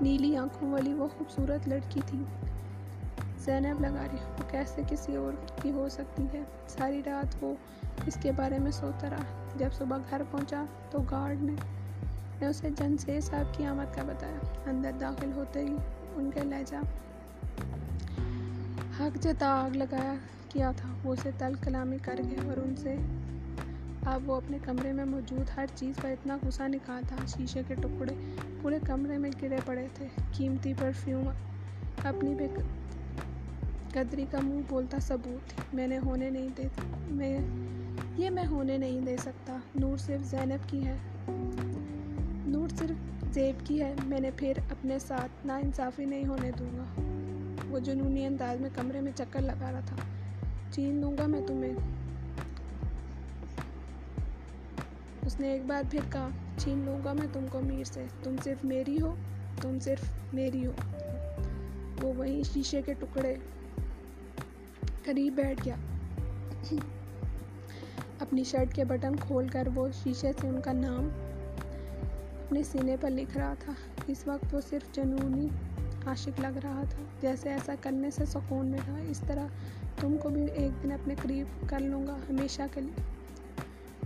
[0.00, 2.24] نیلی آنکھوں والی وہ خوبصورت لڑکی تھی۔
[3.46, 5.32] زینب لگا رہی وہ کیسے کسی اور
[5.62, 7.54] کی ہو سکتی ہے؟ ساری رات وہ
[8.06, 11.54] اس کے بارے میں سوتا رہا۔ جب صبح گھر پہنچا تو گارڈ نے
[12.40, 15.76] نے اسے جن سے صاحب کی آمد کا بتایا۔ اندر داخل ہوتے ہی
[16.14, 16.76] ان کے لہجہ
[19.00, 20.14] حق جتا آگ لگایا
[20.48, 22.96] کیا تھا۔ وہ اسے تل کلامی کر گئے اور ان سے
[24.04, 28.14] اب وہ اپنے کمرے میں موجود ہر چیز پر اتنا غصہ نکالتا شیشے کے ٹکڑے
[28.62, 31.28] پورے کمرے میں گرے پڑے تھے۔ قیمتی پرفیوم
[32.04, 32.48] اپنی بے
[33.96, 36.62] قدری کا منہ بولتا ثبوت میں نے ہونے نہیں دے
[37.10, 37.40] میں
[38.16, 40.96] یہ میں ہونے نہیں دے سکتا۔ نور صرف زینب کی ہے۔
[42.46, 46.78] نور صرف زیب کی ہے۔ میں نے پھر اپنے ساتھ نا انصافی نہیں ہونے دوں
[46.78, 46.84] گا۔
[47.68, 49.96] وہ جنونی انداز میں کمرے میں چکر لگا رہا تھا۔
[50.70, 51.74] چین دوں گا میں تمہیں۔
[55.26, 58.36] اس نے ایک بار پھر کہا چھین لوں گا میں تم کو میر سے۔ تم
[58.44, 59.14] صرف میری ہو،
[59.60, 60.72] تم صرف میری ہو۔
[62.02, 63.34] وہ وہیں شیشے کے ٹکڑے
[65.06, 65.74] قریب بیٹھ گیا۔
[68.18, 71.08] اپنی شرٹ کے بٹن کھول کر وہ شیشے سے ان کا نام
[72.44, 73.72] اپنے سینے پر لکھ رہا تھا۔
[74.06, 75.48] اس وقت وہ صرف جنونی
[76.06, 79.46] عاشق لگ رہا تھا، جیسے ایسا کرنے سے سکون ملا۔ اس طرح
[80.00, 83.02] تم کو بھی ایک دن اپنے قریب کر لوں گا، ہمیشہ کے لیے۔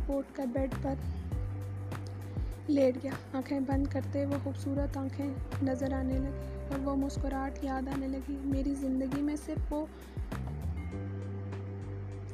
[0.09, 0.95] اٹھ کر بیڈ پر
[2.69, 5.27] لیٹ گیا۔ آنکھیں بند کرتے وہ خوبصورت آنکھیں
[5.63, 9.87] نظر آنے لگی اور وہ مسکراہٹ یاد آنے لگی۔ میری زندگی میں صرف وہ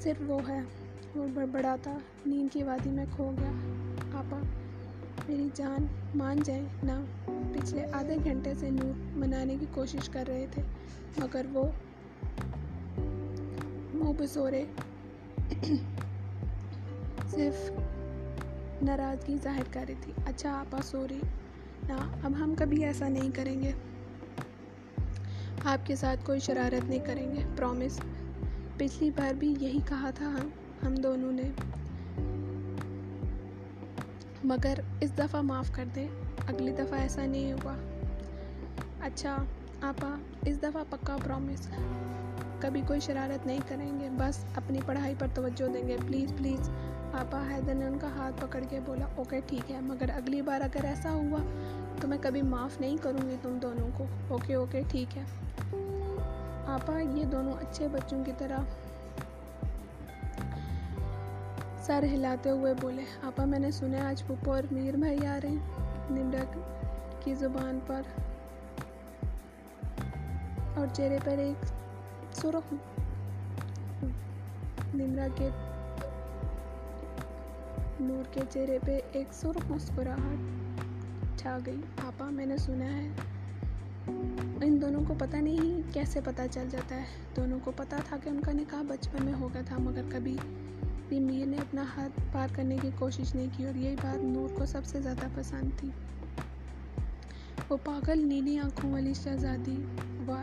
[0.07, 0.61] صرف وہ ہے،
[1.15, 3.51] وہ بڑبڑاتا نیند کی وادی میں کھو گیا۔
[4.19, 4.39] آپا،
[5.29, 6.93] میری جان مان جائیں نہ
[7.27, 10.63] پچھلے آدھے گھنٹے سے نور منانے کی کوشش کر رہے تھے،
[11.17, 11.71] مگر وہ
[13.95, 14.65] منہ بسورے
[17.31, 17.71] صرف
[18.83, 21.21] ناراضگی ظاہر کر رہی تھی۔ اچھا آپا، سوری۔
[21.89, 23.73] نہ اب ہم کبھی ایسا نہیں کریں گے۔
[25.65, 28.01] آپ کے ساتھ کوئی شرارت نہیں کریں گے، پرومس۔
[28.79, 30.49] پچھلی بار بھی یہی کہا تھا ہم
[30.87, 31.51] ہم دونوں نے۔
[34.45, 36.09] مگر اس دفعہ معاف کر دیں،
[36.47, 37.77] اگلی دفعہ ایسا نہیں ہوگا
[39.01, 39.37] اچھا
[39.81, 41.69] آپا، اس دفعہ پکا پرومس
[42.61, 46.71] کبھی کوئی شرارت نہیں کریں گے، بس اپنی پڑھائی پر توجہ دیں گے۔ پلیز پلیز
[47.13, 50.61] پاپا حیدر نے ان کا ہاتھ پکڑ کے بولا اوکے ٹھیک ہے، مگر اگلی بار
[50.61, 51.39] اگر ایسا ہوا
[52.01, 55.23] تو میں کبھی معاف نہیں کروں گی تم دونوں کو۔ اوکے اوکے ٹھیک ہے۔
[56.67, 58.59] آپا، یہ دونوں اچھے بچوں کی طرح
[61.79, 65.49] سر ہلاتے ہوئے بولے، آپا، میں نے سنے آج پپو اور میر بھائی آ رہے
[65.49, 65.57] ہیں۔
[66.11, 66.59] نمرا
[67.21, 68.03] کی زبان پر
[70.77, 71.67] اور چہرے پر ایک
[72.37, 72.75] سرخ
[74.95, 75.49] نمرا کے
[78.01, 80.39] نور کے چہرے پہ ایک سرخ مسکراہٹ
[81.39, 83.09] چھا گئی۔ پاپا میں نے سنا ہے
[84.63, 87.05] ان دونوں کو پتہ نہیں کیسے پتہ چل جاتا ہے۔
[87.37, 90.37] دونوں کو پتہ تھا کہ ان کا نکاح بچپن میں ہو گیا تھا، مگر کبھی
[91.09, 94.49] بھی میر نے اپنا ہاتھ پار کرنے کی کوشش نہیں کی اور یہی بات نور
[94.55, 95.91] کو سب سے زیادہ پسند تھی۔
[97.69, 99.77] وہ پاگل نیلی آنکھوں والی شہزادی
[100.29, 100.35] و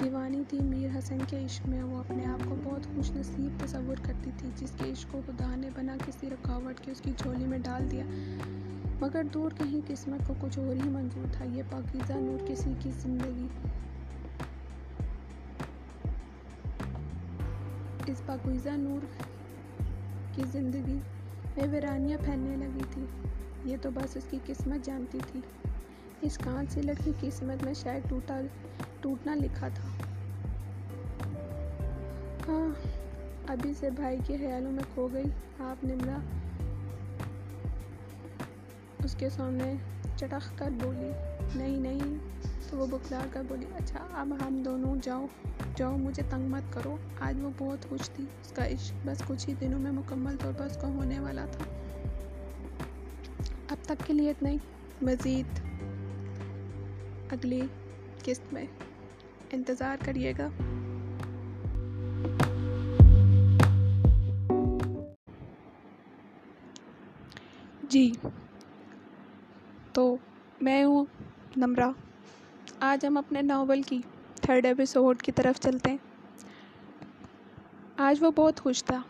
[0.00, 3.96] دیوانی تھی۔ میر حسن کے عشق میں وہ اپنے آپ کو بہت خوش نصیب تصور
[4.02, 7.46] کرتی تھی، جس کے عشق کو خدا نے بنا کسی رکاوٹ کے اس کی جھولی
[7.46, 8.04] میں ڈال دیا۔
[9.00, 12.90] مگر دور کہیں قسمت کو کچھ اور ہی منظور تھا، یہ پاکیزہ نور کسی کی
[12.90, 13.46] زندگی۔
[18.06, 19.06] اس پاکیزہ نور
[20.32, 20.98] کی زندگی
[21.56, 23.06] میں ویرانیاں پھیلنے لگی تھی۔
[23.64, 25.40] یہ تو بس اس کی قسمت جانتی تھی۔
[26.20, 28.40] اس کان سے لڑکی قسمت میں شاید ٹوٹا،
[29.00, 29.88] ٹوٹنا لکھا تھا۔
[32.48, 32.68] ہاں
[33.46, 35.24] ابھی سے بھائی کے خیالوں میں کھو گئی۔
[35.58, 36.18] آپ نمرا
[39.08, 39.74] اس کے سامنے
[40.16, 41.10] چٹخ کر بولی،
[41.54, 42.18] نہیں نہیں،
[42.70, 45.26] تو وہ بکلا کر بولی اچھا اب ہم دونوں جاؤ
[45.76, 49.48] جاؤ، مجھے تنگ مت کرو۔ آج وہ بہت خوش تھی، اس کا عشق بس کچھ
[49.48, 51.64] ہی دنوں میں مکمل طور پر اس کو ہونے والا تھا۔
[53.68, 54.56] اب تک کے لیے اتنا ہی۔
[55.02, 55.60] مزید
[57.32, 57.62] اگلی
[58.24, 58.66] قسط میں
[59.52, 60.48] انتظار کریے گا۔
[67.82, 68.12] جی۔
[69.98, 70.16] تو
[70.60, 71.04] میں ہوں
[71.56, 71.90] نمرا
[72.80, 74.00] آج ہم اپنے ناول کی
[74.34, 75.98] تھرڈ ایپیسوڈ کی طرف چلتے ہیں۔
[77.96, 79.02] آج وہ بہت خوش تھا۔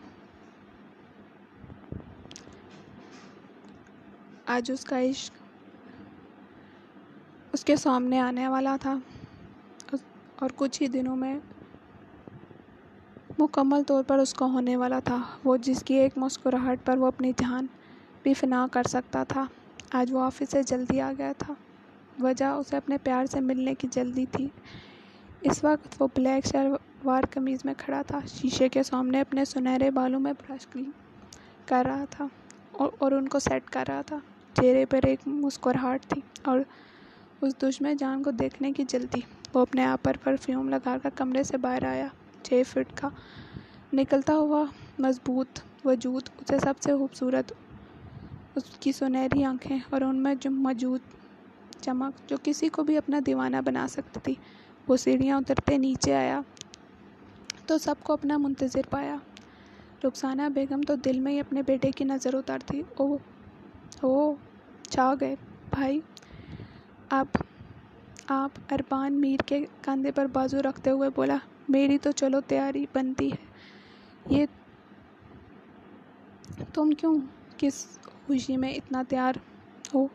[4.45, 5.33] آج اس کا عشق
[7.53, 8.97] اس کے سامنے آنے والا تھا۔
[10.39, 11.39] اور کچھ ہی دنوں میں
[13.39, 17.07] مکمل طور پر اس کو ہونے والا تھا۔ وہ جس کی ایک مسکراہٹ پر وہ
[17.07, 17.65] اپنی جان
[18.23, 19.45] بھی فنا کر سکتا تھا۔
[19.91, 21.53] آج وہ آفس سے جلدی آ گیا تھا۔
[22.19, 24.47] وجہ اسے اپنے پیار سے ملنے کی جلدی تھی۔
[25.41, 30.19] اس وقت وہ بلیک شلوار قمیض میں کھڑا تھا۔ شیشے کے سامنے اپنے سنہرے بالوں
[30.19, 30.91] میں برش کلین
[31.65, 32.27] کر رہا تھا
[32.71, 34.19] اور اور ان کو سیٹ کر رہا تھا۔
[34.53, 36.59] چہرے پر ایک مسکراہٹ تھی اور
[37.41, 39.19] اس دشمن جان کو دیکھنے کی جلدی
[39.53, 42.07] وہ اپنے آپ پر پرفیوم لگا کر کمرے سے باہر آیا۔
[42.43, 43.09] چھ فٹ کا
[43.93, 44.63] نکلتا ہوا
[44.99, 47.51] مضبوط وجود اسے سب سے خوبصورت
[48.55, 50.99] اس کی سنہری آنکھیں اور ان میں جو موجود
[51.81, 54.35] چمک، جو کسی کو بھی اپنا دیوانہ بنا سکتی تھی۔
[54.87, 56.41] وہ سیڑھیاں اترتے نیچے آیا
[57.65, 59.15] تو سب کو اپنا منتظر پایا۔
[60.03, 63.17] رخسانہ بیگم تو دل میں ہی اپنے بیٹے کی نظر اتارتی او
[64.01, 64.33] او
[64.89, 65.35] چھا گئے۔
[65.69, 66.01] بھائی،
[67.09, 67.25] اب،
[68.27, 71.37] آپ اربان میر کے کاندھے پر بازو رکھتے ہوئے بولا،
[71.69, 73.45] میری تو چلو تیاری بنتی ہے۔
[74.29, 74.45] یہ
[76.73, 77.19] تم کیوں،
[77.57, 77.98] کس
[78.29, 79.33] خوشی میں اتنا تیار
[79.93, 80.05] ہو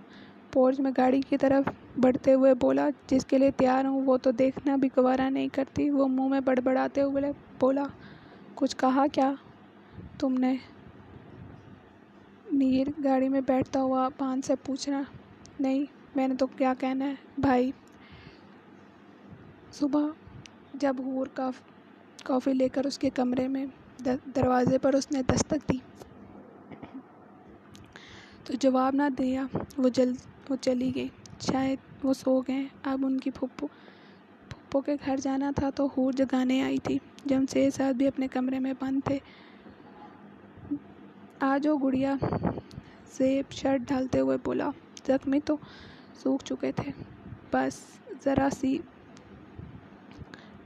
[0.52, 1.68] پورچ میں گاڑی کی طرف
[2.00, 5.88] بڑھتے ہوئے بولا، جس کے لیے تیار ہوں وہ تو دیکھنا بھی گوارا نہیں کرتی۔
[5.90, 7.84] وہ منہ میں بڑبڑاتے ہوئے بولا،
[8.54, 9.32] کچھ کہا کیا؟
[10.18, 10.54] تم نے
[12.52, 15.02] میر گاڑی میں بیٹھتا ہوا پان سے پوچھنا،
[15.60, 15.84] نہیں،
[16.16, 17.70] میں نے تو کیا کہنا ہے بھائی؟
[19.72, 20.06] صبح
[20.74, 21.26] جب ہور
[22.24, 23.64] کافی لے کر اس کے کمرے میں
[24.36, 25.78] دروازے پر اس نے دستک دی۔
[28.46, 29.44] تو جواب نہ دیا
[29.78, 30.16] وہ جلد
[30.50, 31.08] وہ چلی گئی۔
[31.40, 33.66] شاید وہ سو گئے۔ اب ان کی پھپھو
[34.50, 38.28] پھپھو کے گھر جانا تھا تو ہور جگانے آئی تھی۔ جب سے ساتھ بھی اپنے
[38.28, 39.18] کمرے میں بند تھے
[41.50, 42.14] آج وہ گڑیا
[43.16, 44.68] زیب شرٹ ڈالتے ہوئے بولا،
[45.06, 45.56] زخمی تو
[46.22, 46.90] سوکھ چکے تھے،
[47.52, 47.74] بس
[48.24, 48.76] ذرا سی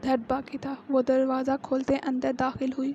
[0.05, 2.93] درد باقی تھا۔ وہ دروازہ کھولتے اندر داخل ہوئی۔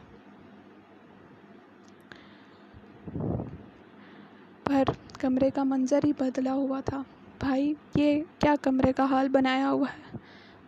[4.63, 4.83] پر
[5.19, 7.03] کمرے کا منظر ہی بدلا ہوا تھا۔
[7.39, 10.17] بھائی، یہ کیا کمرے کا حال بنایا ہوا ہے؟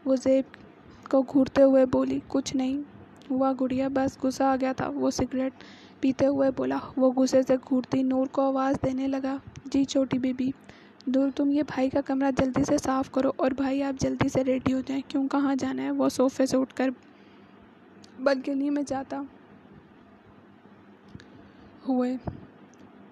[0.06, 0.44] وہ زیب
[1.10, 2.82] کو گھورتے ہوئے بولی، کچھ نہیں۔
[3.30, 5.54] ہوا گڑیا، بس غصہ آ گیا تھا۔ وہ سگریٹ
[6.00, 10.34] پیتے ہوئے بولا۔ وہ غصے سے گھورتی نور کو آواز دینے لگا۔ جی چھوٹی بی
[10.34, 10.52] بی
[11.06, 14.44] دور تم یہ بھائی کا کمرہ جلدی سے صاف کرو اور بھائی آپ جلدی سے
[14.44, 16.90] ریڈی ہو جائیں۔ کیوں کہاں جانا ہے؟ وہ صوفے سے اٹھ کر
[18.20, 19.22] بلکنی میں جاتا
[21.88, 22.18] ہوئے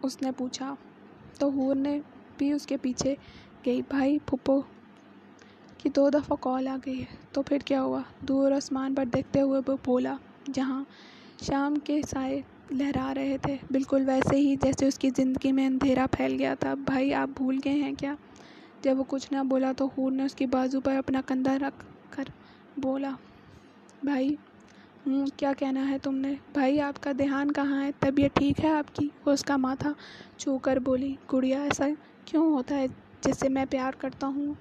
[0.03, 0.73] اس نے پوچھا۔
[1.39, 1.99] تو ہور نے
[2.37, 3.15] بھی اس کے پیچھے
[3.65, 4.61] گئی۔ بھائی پھپھو
[5.77, 9.41] کی دو دفعہ کال آ گئی ہے۔ تو پھر کیا ہوا؟ دور آسمان پر دیکھتے
[9.41, 10.15] ہوئے وہ بولا،
[10.53, 10.83] جہاں
[11.41, 16.05] شام کے سائے لہرا رہے تھے، بالکل ویسے ہی جیسے اس کی زندگی میں اندھیرا
[16.11, 18.15] پھیل گیا تھا۔ بھائی آپ بھول گئے ہیں کیا؟
[18.81, 21.85] جب وہ کچھ نہ بولا تو حور نے اس کی بازو پر اپنا کندھا رکھ
[22.09, 22.23] کر
[22.77, 23.11] بولا،
[24.03, 24.35] بھائی
[25.37, 28.95] کیا کہنا ہے تم نے؟ بھائی، آپ کا دھیان کہاں ہے؟ طبیعت ٹھیک ہے آپ
[28.95, 29.91] کی؟ وہ اس کا ماتھا
[30.37, 31.87] چھو کر بولی، گڑیا، ایسا
[32.25, 32.85] کیوں ہوتا ہے
[33.21, 34.53] جس سے میں پیار کرتا ہوں؟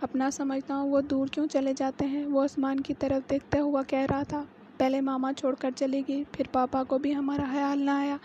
[0.00, 3.82] اپنا سمجھتا ہوں، وہ دور کیوں چلے جاتے ہیں؟ وہ آسمان کی طرف دیکھتا ہوا
[3.82, 4.44] کہہ رہا تھا،
[4.76, 8.16] پہلے ماما چھوڑ کر چلی گئی، پھر پاپا کو بھی ہمارا خیال نہ آیا۔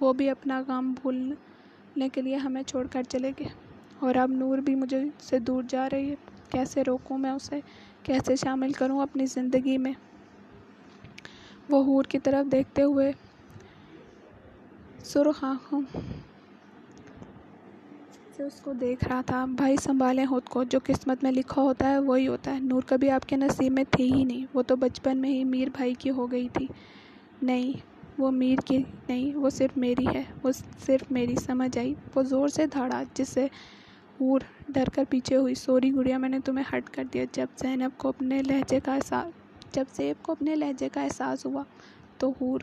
[0.00, 3.48] وہ بھی اپنا کام بھولنے کے لیے ہمیں چھوڑ کر چلے گئے۔
[3.98, 6.14] اور اب نور بھی مجھے سے دور جا رہی ہے۔
[6.50, 7.60] کیسے روکوں میں اسے؟
[8.02, 9.92] کیسے شامل کروں اپنی زندگی میں؟
[11.68, 13.12] وہ حور کی طرف دیکھتے ہوئے
[15.04, 15.80] سرخ آنکھوں
[18.36, 21.90] سے اس کو دیکھ رہا تھا۔ بھائی سنبھالیں خود کو، جو قسمت میں لکھا ہوتا
[21.90, 24.76] ہے وہی ہوتا ہے۔ نور کبھی آپ کے نصیب میں تھی ہی نہیں۔ وہ تو
[24.76, 26.66] بچپن میں ہی میر بھائی کی ہو گئی تھی۔
[27.42, 27.72] نہیں،
[28.18, 30.50] وہ میر کی نہیں، وہ صرف میری ہے۔ وہ
[30.86, 33.46] صرف میری سمجھ آئی۔ وہ زور سے دھاڑا، جس سے
[34.20, 37.98] حور ڈر کر پیچھے ہوئی۔ سوری گڑیا، میں نے تمہیں ہٹ کر دیا۔ جب زینب
[37.98, 39.41] کو اپنے لہجے کا احساس
[39.72, 41.62] جب زیب کو اپنے لہجے کا احساس ہوا
[42.18, 42.60] تو حور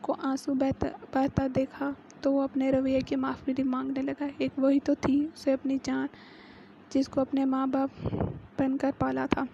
[0.00, 4.80] کو آنسو بہتا بہتا دیکھا تو وہ اپنے رویے کی معافی مانگنے لگا۔ ایک وہی
[4.80, 6.06] تو تھی، اسے اپنی جان،
[6.90, 8.14] جس کو اپنے ماں باپ
[8.58, 9.44] بن کر پالا تھا۔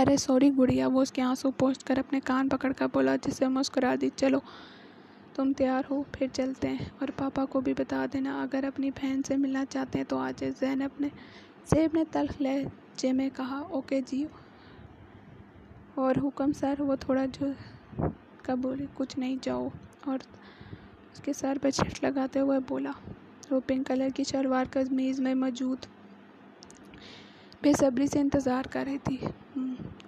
[0.00, 3.48] ارے سوری گڑیا، وہ اس کے آنسو پوچھ کر اپنے کان پکڑ کر بولا، جسے
[3.48, 4.38] مسکرا دی، چلو
[5.34, 9.20] تم تیار ہو، پھر چلتے ہیں۔ اور پاپا کو بھی بتا دینا، اگر اپنی بہن
[9.26, 11.08] سے ملنا چاہتے ہیں تو آ جائے زینب نے
[11.70, 14.24] زیب نے تلخ لہجے میں کہا، اوکے جی
[16.00, 17.46] اور حکم سر وہ تھوڑا جو
[18.42, 19.68] کا بولے، کچھ نہیں، جاؤ۔
[20.04, 20.18] اور
[21.12, 22.90] اس کے سر پہ چھٹ لگاتے ہوئے بولا،
[23.50, 25.86] وہ پنک کلر کی شلوار، قمیض میں موجود
[27.62, 29.16] بے صبری سے انتظار کر رہی تھی۔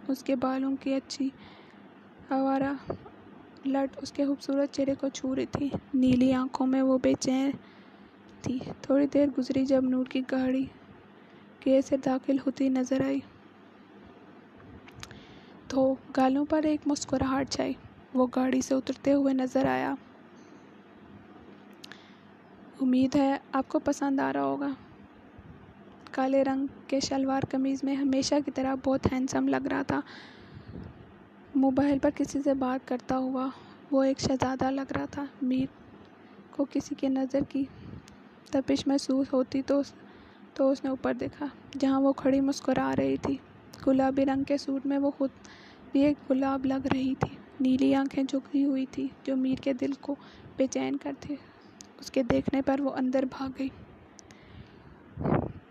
[0.09, 1.29] اس کے بالوں کی اچھی
[2.31, 2.73] آوارہ
[3.67, 7.51] لٹ اس کے خوبصورت چہرے کو چھو رہی تھی۔ نیلی آنکھوں میں وہ بے چین
[8.43, 10.65] تھی۔ تھوڑی دیر گزری جب نور کی گاڑی
[11.67, 13.21] گیٹ سے داخل ہوتی نظر آئی۔
[15.71, 17.73] تو گالوں پر ایک مسکراہٹ چھائی۔
[18.15, 19.95] وہ گاڑی سے اترتے ہوئے نظر آیا۔
[22.81, 24.69] امید ہے آپ کو پسند آ رہا ہوگا۔
[26.11, 30.01] کالے رنگ کے شلوار قمیض میں ہمیشہ کی طرح بہت ہینڈسم لگ رہا تھا۔
[31.55, 33.49] موبائل پر کسی سے بات کرتا ہوا
[33.91, 35.67] وہ ایک شہزادہ لگ رہا تھا۔ میر
[36.51, 37.65] کو کسی کے نظر کی
[38.51, 39.81] تپش محسوس ہوتی تو
[40.55, 41.47] تو اس نے اوپر دیکھا،
[41.79, 43.37] جہاں وہ کھڑی مسکرا رہی تھی۔
[43.87, 45.31] گلابی رنگ کے سوٹ میں وہ خود
[45.93, 49.93] بھی ایک گلاب لگ رہی تھی۔ نیلی آنکھیں جھکی ہوئی تھی جو میر کے دل
[50.01, 50.15] کو
[50.57, 51.35] بے چین کرتے۔
[51.99, 53.69] اس کے دیکھنے پر وہ اندر بھاگ گئی۔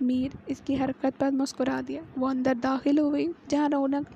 [0.02, 4.12] میر اس کی حرکت پر مسکرا دیا۔ وہ اندر داخل ہو گئی جہاں رونق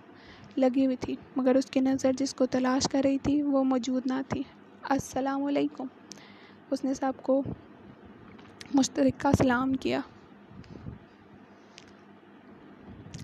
[0.58, 4.04] لگی ہوئی تھی، مگر اس کی نظر جس کو تلاش کر رہی تھی وہ موجود
[4.06, 4.44] نہ تھی۔
[4.90, 5.86] السلام علیکم۔
[6.72, 7.42] اس نے سب کو
[8.74, 10.00] مشترکہ سلام کیا۔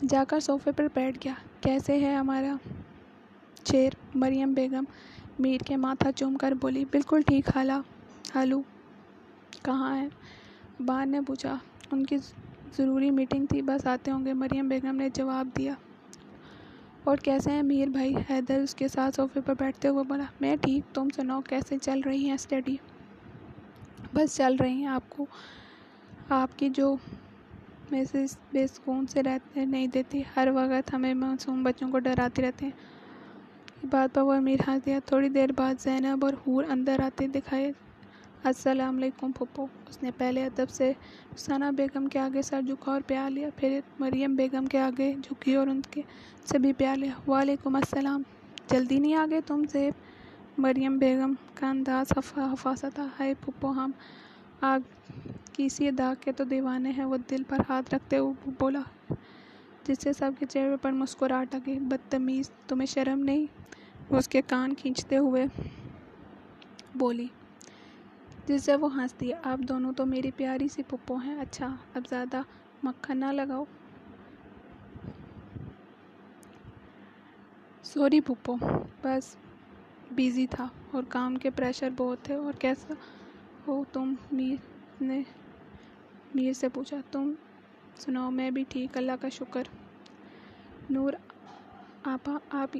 [0.02, 2.56] جا کر صوفے پر بیٹھ گیا۔ کیسے ہے ہمارا
[3.66, 4.84] شیر مریم بیگم؟
[5.40, 7.80] میر کے ماتھا چوم کر بولی، بالکل ٹھیک خالہ
[8.36, 8.62] ہلو
[9.64, 10.08] کہاں ہے
[10.80, 11.58] بان نے پوچھا۔
[11.92, 12.18] ان کی
[12.78, 15.74] ضروری میٹنگ تھی، بس آتے ہوں گے۔ مریم بیگم نے جواب دیا۔
[17.04, 20.56] اور کیسے ہیں میر بھائی؟ حیدر اس کے ساتھ صوفے پر بیٹھتے ہوئے بولا، میں
[20.62, 22.76] ٹھیک، تم سناؤ کیسے چل رہی ہیں اسٹڈی؟
[24.14, 25.26] بس چل رہی ہیں آپ کو،
[26.30, 26.96] آپ کی جو
[27.92, 32.66] میسز بے سکون سے رہتے نہیں دیتی۔ ہر وقت ہمیں معصوم بچوں کو ڈراتی رہتے
[32.66, 37.72] ہیں۔ بات پر امیر ہنس دیا تھوڑی دیر بعد زینب اور حور اندر آتے دکھائے۔
[38.44, 40.92] السلام علیکم پھپھو۔ اس نے پہلے ادب سے
[41.34, 45.56] رخسانہ بیگم کے آگے سر جھکا اور پیار لیا۔ پھر مریم بیگم کے آگے جھکی
[45.56, 46.02] اور ان کے
[46.46, 48.22] سے بھی پیار لیا۔ وعلیکم السلام۔
[48.72, 49.94] جلدی نہیں آگے تم زیب؟
[50.58, 53.92] مریم بیگم کا انداز حفاظہ تھا۔ ہائے پھپھو، ہم
[54.62, 54.80] آگ
[55.60, 58.82] کسی داغ کے تو دیوانے ہیں وہ دل پر ہاتھ رکھتے ہوئے بولا،
[59.84, 63.46] جس سے سب کے چہرے پر مسکراہٹ آ گئی بدتمیز، تمہیں شرم نہیں؟
[64.10, 65.46] وہ اس کے کان کھینچتے ہوئے
[66.96, 67.28] بولی،
[68.48, 72.08] جس سے وہ ہنس دیا آپ دونوں تو میری پیاری سی پپو ہیں اچھا اب
[72.10, 72.42] زیادہ
[72.84, 73.64] مکھن نہ لگاؤ۔
[77.84, 78.56] سوری پپو
[79.02, 79.36] بس
[80.12, 82.94] بیزی تھا اور کام کے پریشر بہت تھے، اور کیسا
[83.68, 85.22] ہو تم، میر نے
[86.36, 87.34] میر سے پوچھا، تم
[87.96, 89.64] سناؤ، میں بھی ٹھیک، اللہ کا شکر۔
[90.90, 91.14] نور،
[92.04, 92.78] آپا، آپ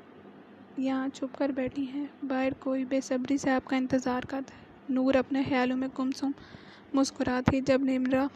[0.78, 4.64] یہاں چھپ کر بیٹھی ہیں۔ باہر کوئی بے صبری سے آپ کا انتظار کرتا ہے۔
[4.90, 6.32] نور اپنے خیالوں میں گمسم
[6.94, 8.28] مسکرا تھی جب نمرا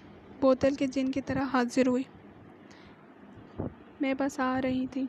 [0.42, 2.04] بوتل کے جن کی طرح حاضر ہوئی۔
[4.02, 5.06] میں بس آ رہی تھی۔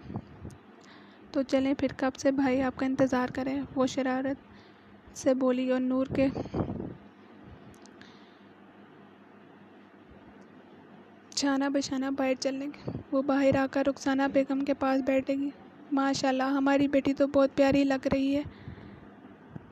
[1.31, 4.37] تو چلیں پھر، کب سے بھائی آپ کا انتظار کریں وہ شرارت
[5.19, 6.27] سے بولی اور نور کے
[11.35, 15.49] چھانا بچھانا باہر چلنے گے وہ باہر آ کر رخسانہ بیگم کے پاس بیٹھے گی۔
[15.93, 18.43] ماشاء اللہ ہماری بیٹی تو بہت پیاری لگ رہی ہے۔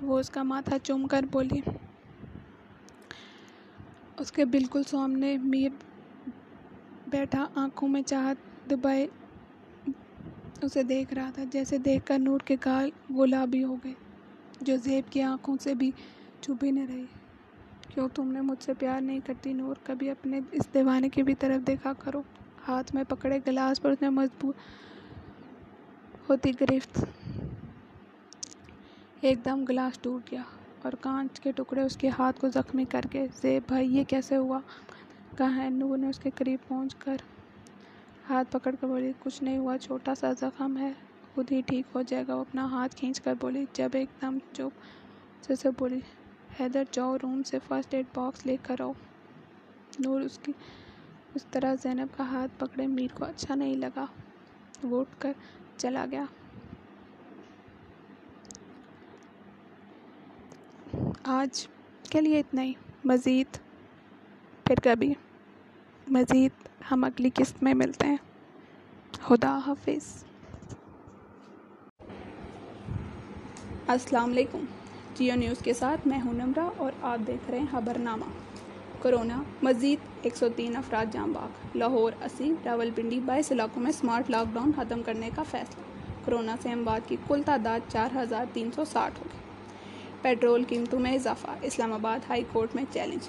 [0.03, 1.61] وہ اس کا ماتھا چوم کر بولی،
[4.19, 5.71] اس کے بالکل سامنے میر
[7.07, 8.37] بیٹھا، آنکھوں میں چاہت
[8.71, 9.07] دبائے
[10.63, 13.93] اسے دیکھ رہا تھا۔ جیسے دیکھ کر نور کے گال گلابی ہو گئے،
[14.61, 15.91] جو زیب کی آنکھوں سے بھی
[16.43, 17.05] چھپی نہ رہی۔
[17.95, 21.35] کیوں تم نے مجھ سے پیار نہیں کرتی نور؟ کبھی اپنے اس دیوانے کی بھی
[21.35, 22.23] طرف دیکھا کرو۔
[22.69, 24.55] ہاتھ میں پکڑے گلاس پر اس نے مضبوط
[26.29, 27.05] ہوتی گرفت۔
[29.21, 30.43] ایک دم گلاس ٹوٹ گیا
[30.83, 34.37] اور کانچ کے ٹکڑے اس کے ہاتھ کو زخمی کر کے زیب بھائی، یہ کیسے
[34.37, 34.61] ہوا؟
[35.39, 37.17] کہاں ہے؟ نور نے اس کے قریب پہنچ کر
[38.29, 40.93] ہاتھ پکڑ کر بولی، کچھ نہیں ہوا، چھوٹا سا زخم ہے،
[41.35, 44.39] خود ہی ٹھیک ہو جائے گا۔ وہ اپنا ہاتھ کھینچ کر بولی، جب ایک دم
[44.53, 44.83] چپ
[45.53, 46.01] سے بولی
[46.61, 48.93] حیدر جاؤ، روم سے فرسٹ ایڈ باکس لے کر آؤ۔
[49.99, 50.53] نور اس کی،
[51.35, 54.05] اس طرح زینب کا ہاتھ پکڑے، میر کو اچھا نہیں لگا۔
[54.83, 55.33] وہ اٹھ کر
[55.77, 56.25] چلا گیا۔
[61.25, 61.69] آج
[62.11, 62.73] کے لیے اتنا ہی۔
[63.05, 63.57] مزید،
[64.67, 65.13] پھر کبھی۔
[66.07, 66.53] مزید،
[66.91, 68.17] ہم اگلی قسط میں ملتے ہیں۔
[69.21, 70.25] خدا حافظ۔
[73.89, 74.65] السلام علیکم۔
[75.15, 78.25] جیو نیوز کے ساتھ میں ہوں نمرہ اور آپ دیکھ رہے ہیں خبر نامہ
[79.03, 83.93] کرونا، مزید ایک سو تین افراد جام باغ۔ لاہور، اسی راول پنڈی بائیس علاقوں میں
[83.93, 85.83] سمارٹ لاک ڈاؤن ختم کرنے کا فیصلہ۔
[86.25, 89.41] کرونا سے اموات کی کل تعداد چار ہزار تین سو ساٹھ ہو گئی۔
[90.23, 93.29] پیٹرول قیمتوں میں اضافہ۔ اسلام آباد ہائی کورٹ میں چیلنج۔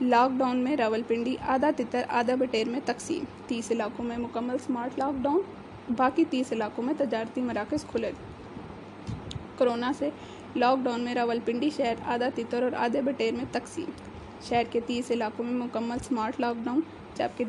[0.00, 4.56] لاک ڈاؤن میں راول پنڈی آدھا تتر، آدھا بٹیر میں تقسیم۔ تیس علاقوں میں مکمل
[4.66, 5.40] سمارٹ لاک ڈاؤن
[5.96, 8.10] باقی تیس علاقوں میں تجارتی مراکز کھلے۔
[9.58, 10.10] کرونا سے
[10.56, 13.90] لاک ڈاؤن میں راول پنڈی شہر، آدھا تیتر اور آدھے بٹیر میں تقسیم۔
[14.48, 16.80] شہر کے تیس علاقوں میں مکمل سمارٹ لاک ڈاؤن،
[17.14, 17.44] جبکہ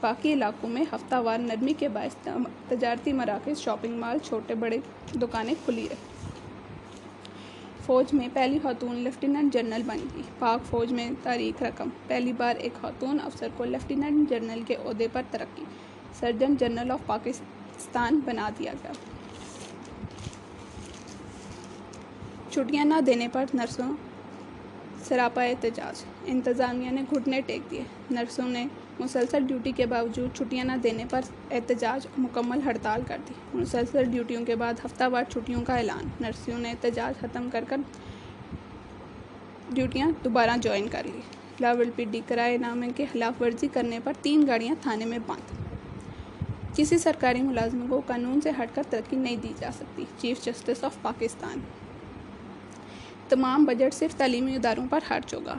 [0.00, 2.28] باقی علاقوں میں ہفتہ وار نرمی کے باعث
[2.68, 4.78] تجارتی مراکز، شاپنگ مال، چھوٹے بڑے
[5.22, 6.08] دکانیں کھلی رہی
[7.86, 12.56] فوج میں پہلی خاتون لیفٹیننٹ جنرل بن گئی پاک فوج میں تاریخ رقم۔ پہلی بار
[12.56, 15.64] ایک خاتون افسر کو لیفٹیننٹ جنرل کے عہدے پر ترقی۔
[16.20, 18.92] سرجن جنرل آف پاکستان بنا دیا گیا۔
[22.50, 23.92] چھٹیاں نہ دینے پر نرسوں
[25.08, 28.66] سراپا احتجاج۔ انتظامیہ نے گھٹنے ٹیک دیے۔ نرسوں نے
[28.98, 34.44] مسلسل ڈیوٹی کے باوجود چھٹیاں نہ دینے پر احتجاج مکمل ہڑتال کر دی۔ مسلسل ڈیوٹیوں
[34.44, 37.76] کے بعد ہفتہ وار چھٹیوں کا اعلان۔ نرسوں نے احتجاج ختم کر کر
[39.70, 41.20] ڈیوٹیاں دوبارہ جوائن کر لی۔
[41.60, 45.58] لاول پی ڈی کرائے نامے کے خلاف ورزی کرنے پر تین گاڑیاں تھانے میں بند
[46.76, 50.84] کسی سرکاری ملازم کو قانون سے ہٹ کر ترقی نہیں دی جا سکتی۔ Chief justice
[50.84, 51.58] of Pakistan.
[53.30, 55.54] تمام بجٹ صرف تعلیمی اداروں پر خرچ ہوگا۔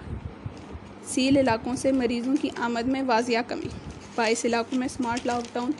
[1.04, 3.68] سیل علاقوں سے مریضوں کی آمد میں واضح کمی۔
[4.16, 5.72] بائیس علاقوں میں سمارٹ لاک ڈاؤن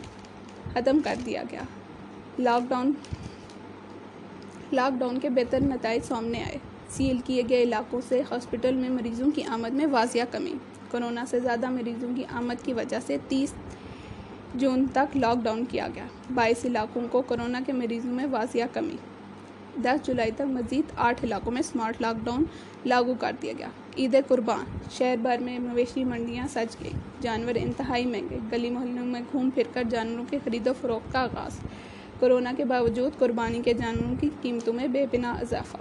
[0.72, 1.60] ختم کر دیا گیا۔
[2.38, 2.92] لاک ڈاؤن
[4.72, 9.30] لاک ڈاؤن کے بہتر نتائج سامنے آئے۔ سیل کیے گئے علاقوں سے ہاسپٹل میں مریضوں
[9.30, 10.54] کی آمد میں واضح کمی۔
[10.90, 13.52] کرونا سے زیادہ مریضوں کی آمد کی وجہ سے تیس
[14.54, 18.96] جون تک لاک ڈاؤن کیا گیا۔ بائیس علاقوں کو کرونا کے مریضوں میں واضح کمی۔
[19.76, 22.44] دس جولائی تک مزید آٹھ علاقوں میں سمارٹ لاک ڈاؤن
[22.86, 28.06] لاگو کر دیا گیا۔ عید قربان، شہر بھر میں مویشی منڈیاں سج گئی جانور انتہائی
[28.06, 31.58] مہنگے، گلی محلوں میں گھوم پھر کر جانوروں کے خرید و فروخت کا آغاز۔
[32.20, 35.76] کرونا کے باوجود قربانی کے جانوروں کی قیمتوں میں بے پناہ اضافہ۔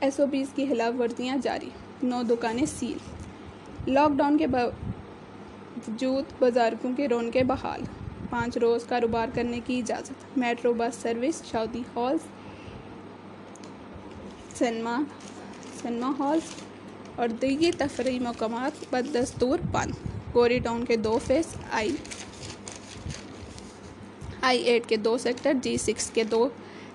[0.00, 1.70] ایس او پیز کی خلاف ورزیاں جاری۔
[2.02, 2.98] نو دکانیں سیل۔
[3.86, 7.80] لاک ڈاؤن کے باوجود بازارکوں کے رونقیں بحال۔
[8.34, 12.20] پانچ روز کاروبار کرنے کی اجازت۔ میٹرو بس سروس شادی ہالز
[14.58, 15.02] سنیما
[15.82, 16.54] سنیما ہالز
[17.16, 19.92] اور دیگر تفریحی مقامات بدستور بند
[20.34, 21.96] گوری ٹاؤن کے دو فیس، آئی
[24.42, 26.48] آئی ایٹ کے دو سیکٹر جی سکس کے دو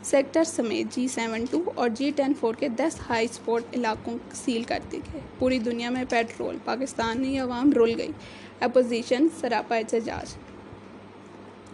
[0.04, 4.64] سیکٹر سمیت جی سیون ٹو اور جی ٹین فور کے دس ہائی اسپورٹ علاقوں سیل
[4.64, 8.12] کر دی گئے پوری دنیا میں پیٹرول، پاکستانی عوام رول گئی۔
[8.60, 10.36] اپوزیشن، سراپا احتجاج۔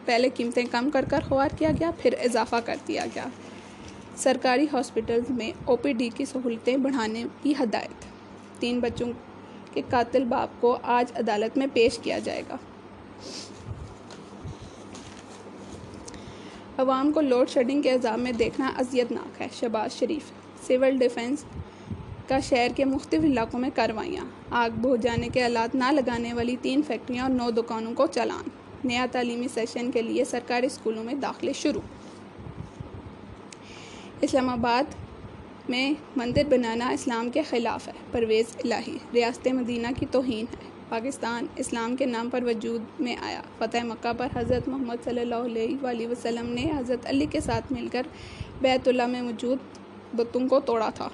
[0.06, 3.26] پہلے قیمتیں کم کر کر خوار کیا گیا، پھر اضافہ کر دیا گیا۔
[4.16, 8.06] سرکاری ہاسپٹلز میں او پی ڈی کی سہولتیں بڑھانے کی ہدایت۔
[8.60, 9.08] تین بچوں
[9.74, 12.56] کے قاتل باپ کو آج عدالت میں پیش کیا جائے گا۔
[16.78, 20.32] عوام کو لوڈ شیڈنگ کے عذاب میں دیکھنا اذیت ناک ہے۔ شہباز شریف،
[20.68, 21.43] سول ڈیفنس
[22.28, 26.56] کا شہر کے مختلف علاقوں میں کاروائیاں۔ آگ بہت جانے کے آلات نہ لگانے والی
[26.62, 28.49] تین فیکٹریاں اور نو دکانوں کو چلان
[28.86, 31.82] نیا تعلیمی سیشن کے لیے سرکاری اسکولوں میں داخلے شروع۔
[34.22, 34.84] اسلام آباد
[35.70, 41.46] میں مندر بنانا اسلام کے خلاف ہے۔ پرویز الہی، ریاست مدینہ کی توہین ہے۔ پاکستان
[41.56, 45.84] اسلام کے نام پر وجود میں آیا۔ فتح مکہ پر حضرت محمد صلی اللہ علیہ
[45.84, 48.08] وآلہ وسلم نے حضرت علی کے ساتھ مل کر
[48.62, 49.58] بیت اللہ میں موجود
[50.14, 51.10] بتوں کو توڑا تھا۔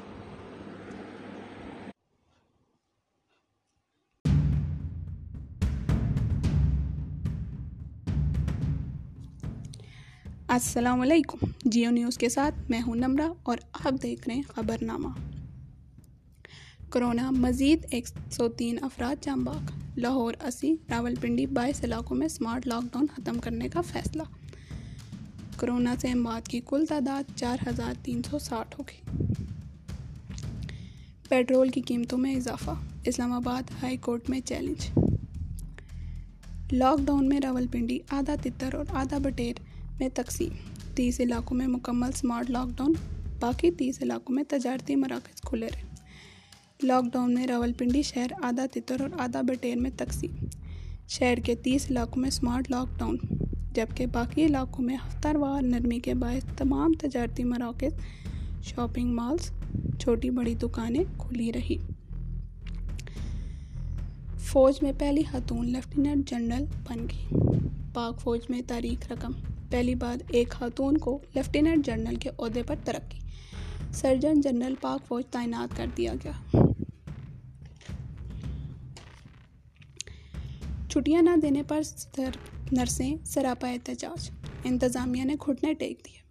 [10.52, 14.78] السلام علیکم۔ جیو نیوز کے ساتھ میں ہوں نمرہ اور آپ دیکھ رہے ہیں خبر
[14.82, 15.08] نامہ
[16.90, 22.28] کرونا مزید ایک سو تین افراد جام باغ۔ لاہور، اسی راول پنڈی بائیس علاقوں میں
[22.28, 24.24] سمارٹ لاک ڈاؤن ختم کرنے کا فیصلہ۔
[25.58, 29.34] کرونا سے اموات کی کل تعداد چار ہزار تین سو ساٹھ ہوگی
[31.30, 32.72] پیٹرول کی قیمتوں میں اضافہ۔
[33.04, 35.00] اسلام آباد ہائی کورٹ میں چیلنج۔
[36.72, 39.71] لاک ڈاؤن میں راول پنڈی آدھا تتر اور آدھا بٹیر۔
[40.02, 40.50] میں تقسیم۔
[40.96, 42.94] تیس علاقوں میں مکمل سمارٹ لاک ڈاؤن
[43.40, 45.82] باقی تیس علاقوں میں تجارتی مراکز کھلے رہے۔
[46.84, 50.46] لاک ڈاؤن میں راول پنڈی شہر، آدھا تتر اور آدھا بٹیر میں تقسیم۔
[51.08, 53.18] شہر کے تیس علاقوں میں سمارٹ لاک ڈاؤن
[53.74, 57.94] جبکہ باقی علاقوں میں ہفتہ وار نرمی کے باعث تمام تجارتی مراکز
[58.64, 59.52] شاپنگ مالز
[60.00, 61.78] چھوٹی بڑی دکانیں کھلی رہی۔
[64.40, 67.40] فوج میں پہلی خاتون لیفٹیننٹ جنرل بن گئی۔
[67.94, 69.32] پاک فوج میں تاریخ رقم
[69.72, 73.20] پہلی بار ایک خاتون کو لیفٹیننٹ جنرل کے عہدے پر ترقی۔
[73.94, 76.58] سرجن جنرل پاک فوج تعینات کر دیا گیا۔
[80.90, 81.82] چھٹیاں نہ دینے پر
[82.72, 84.30] نرسیں سراپا احتجاج۔
[84.64, 86.22] انتظامیہ نے گھٹنے ٹیک دیے۔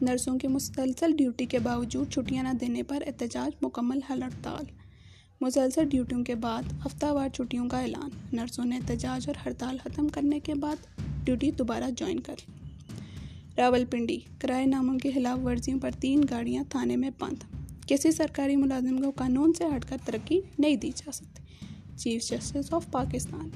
[0.00, 4.64] نرسوں کی مسلسل ڈیوٹی کے باوجود چھٹیاں نہ دینے پر احتجاج مکمل حل ہڑتال۔
[5.40, 10.08] مسلسل ڈیوٹیوں کے بعد ہفتہ وار چھٹیوں کا اعلان۔ نرسوں نے احتجاج اور ہڑتال ختم
[10.08, 10.76] کرنے کے بعد
[11.24, 12.34] ڈیوٹی دوبارہ جوائن کر
[13.56, 17.44] راول پنڈی کرائے ناموں کی خلاف ورزیوں پر تین گاڑیاں تھانے میں بند۔
[17.86, 21.42] کسی سرکاری ملازم کو قانون سے ہٹ کر ترقی نہیں دی جا سکتی۔
[21.96, 23.50] Chief justice of Pakistan.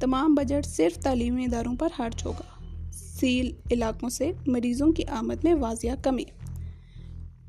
[0.00, 5.54] تمام بجٹ صرف تعلیمی اداروں پر خرچ ہوگا۔ سیل علاقوں سے مریضوں کی آمد میں
[5.54, 6.24] واضح کمی۔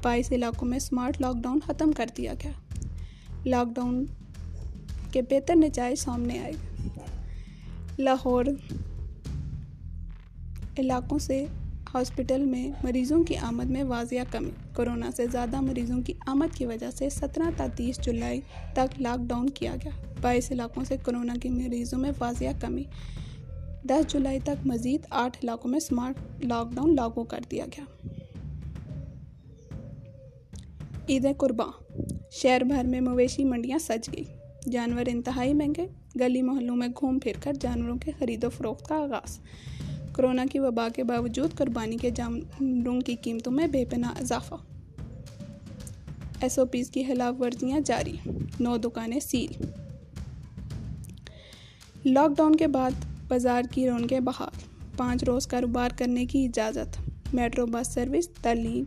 [0.03, 2.51] بائیس علاقوں میں سمارٹ لاک ڈاؤن ختم کر دیا گیا۔
[3.45, 4.05] لاک ڈاؤن
[5.11, 6.51] کے بہتر نتائج سامنے آئے۔
[7.99, 8.45] لاہور۔
[10.77, 11.45] علاقوں سے
[11.93, 16.65] ہاسپٹل میں مریضوں کی آمد میں واضح کمی۔ کرونا سے زیادہ مریضوں کی آمد کی
[16.65, 18.41] وجہ سے سترہ تا تیس جولائی
[18.73, 19.91] تک لاک ڈاؤن کیا گیا۔
[20.21, 22.83] بائیس علاقوں سے کرونا کی مریضوں میں واضح کمی۔
[23.83, 28.07] دس جولائی تک مزید آٹھ علاقوں میں سمارٹ لاک ڈاؤن لاگو کر دیا گیا۔
[31.09, 31.93] عید قرباں۔
[32.31, 34.23] شہر بھر میں مویشی منڈیاں سج گئی
[34.71, 38.95] جانور انتہائی مہنگے۔ گلی محلوں میں گھوم پھر کر جانوروں کے خرید و فروخت کا
[38.95, 39.39] آغاز۔
[40.13, 44.55] کرونا کی وبا کے باوجود قربانی کے جانوروں کی قیمتوں میں بے پناہ اضافہ۔
[46.41, 48.17] ایس او پیز کی خلاف ورزیاں جاری،
[48.59, 49.65] نو دکانیں سیل۔
[52.05, 52.91] لاک ڈاؤن کے بعد
[53.27, 54.59] بازار کی رونقیں بحال۔
[54.97, 58.83] پانچ روز کاروبار کرنے کی اجازت۔ میٹرو بس سروس، تعلیم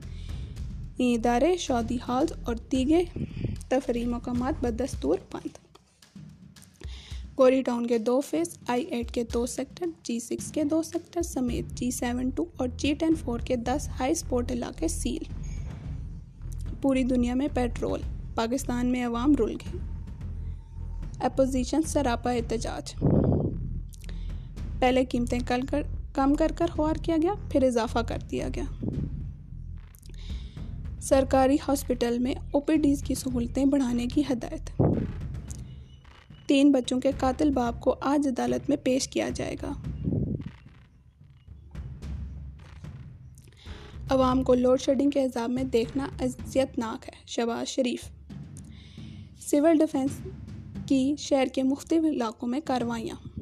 [0.99, 3.19] ادارے، شادی ہالز اور دیگر
[3.69, 5.68] تفریح مقامات بدستور بند۔
[7.39, 11.23] گوری ٹاؤن کے دو فیس آئی ایٹ کے دو سیکٹر جی سکس کے دو سیکٹر،
[11.23, 15.23] سمیت جی سیون ٹو اور جی ٹین فور کے دس ہائی اسپورٹ علاقے سیل۔
[16.83, 18.01] پوری دنیا میں پیٹرول،
[18.35, 19.79] پاکستان میں عوام رول گئی۔
[21.21, 22.95] اپوزیشن سراپا احتجاج۔
[24.79, 25.83] پہلے قیمتیں کل کر،
[26.13, 28.65] کم کر کر خوار کیا گیا، پھر اضافہ کر دیا گیا۔
[31.01, 34.83] سرکاری ہاسپٹل میں او پی ڈیز کی سہولتیں بڑھانے کی ہدایت۔
[36.49, 39.73] تین بچوں کے قاتل باپ کو آج عدالت میں پیش کیا جائے گا۔
[44.11, 48.11] عوام کو لوڈ شیڈنگ کے عذاب میں دیکھنا اذیت ناک ہے، شہباز شریف۔
[49.51, 50.11] سول ڈیفنس
[50.87, 53.41] کی شہر کے مختلف علاقوں میں کاروائیاں۔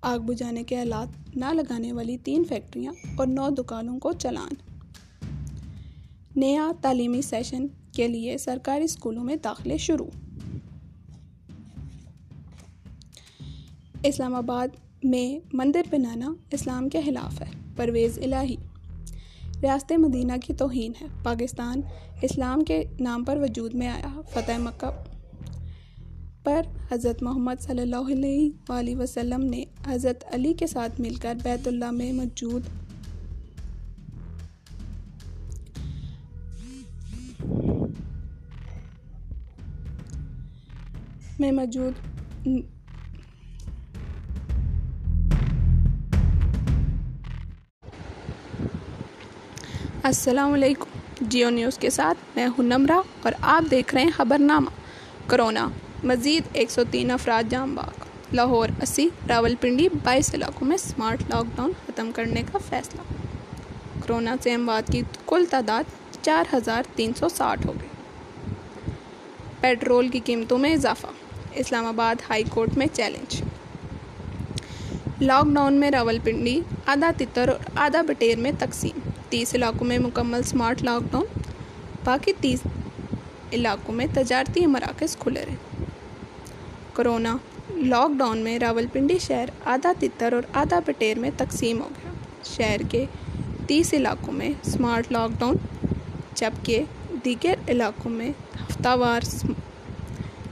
[0.00, 4.52] آگ بجھانے کے آلات نہ لگانے والی تین فیکٹریاں اور نو دکانوں کو چلان۔
[6.36, 10.06] نیا تعلیمی سیشن کے لیے سرکاری اسکولوں میں داخلے شروع۔
[14.04, 14.68] اسلام آباد
[15.04, 17.46] میں مندر بنانا اسلام کے خلاف ہے،
[17.76, 18.56] پرویز الہی۔
[19.62, 21.80] ریاست مدینہ کی توہین ہے، پاکستان
[22.22, 24.90] اسلام کے نام پر وجود میں آیا، فتح مکہ۔
[26.44, 26.60] پر
[26.92, 31.68] حضرت محمد صلی اللہ علیہ وآلہ وسلم نے حضرت علی کے ساتھ مل کر بیت
[31.68, 32.62] اللہ میں موجود
[41.38, 41.92] میں موجود
[50.04, 54.38] السلام علیکم، جیو نیوز کے ساتھ میں ہوں نمرہ اور آپ دیکھ رہے ہیں خبر
[54.38, 54.70] نامہ
[55.26, 55.68] کرونا،
[56.04, 61.22] مزید ایک سو تین افراد جام باغ۔ لاہور، اسی راول پنڈی، بائیس علاقوں میں سمارٹ
[61.28, 63.00] لاک ڈاؤن ختم کرنے کا فیصلہ۔
[64.06, 65.84] کرونا سے اموات کی کل تعداد
[66.22, 67.88] چار ہزار تین سو ساٹھ ہو گئی۔
[69.60, 71.06] پیٹرول کی قیمتوں میں اضافہ۔
[71.52, 73.42] اسلام آباد ہائی کورٹ میں چیلنج۔
[75.20, 78.98] لاک ڈاؤن میں راول پنڈی، آدھا تتر اور آدھا بٹیر میں تقسیم۔
[79.32, 81.26] تیس علاقوں میں مکمل سمارٹ لاک ڈاؤن
[82.04, 82.60] باقی تیس
[83.52, 85.84] علاقوں میں تجارتی مراکز کھلے رہے۔
[86.92, 87.36] کرونا
[87.70, 92.12] لاک ڈاؤن میں راول پنڈی شہر آدھا تتر اور آدھا بٹیر میں تقسیم ہو گیا۔
[92.44, 93.04] شہر کے
[93.66, 95.56] تیس علاقوں میں سمارٹ لاک ڈاؤن
[96.34, 96.82] جبکہ
[97.24, 98.30] دیگر علاقوں میں
[98.60, 99.20] ہفتہ وار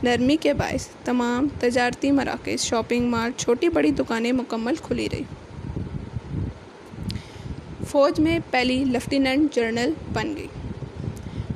[0.03, 5.22] نرمی کے باعث تمام تجارتی مراکز شاپنگ مال چھوٹی بڑی دکانیں مکمل کھلی رہی
[7.91, 10.47] فوج میں پہلی لیفٹیننٹ جنرل بن گئی۔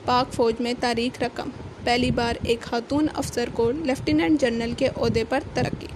[0.05, 1.49] پاک فوج میں تاریخ رقم،
[1.85, 5.87] پہلی بار ایک خاتون افسر کو لیفٹیننٹ جنرل کے عہدے پر ترقی۔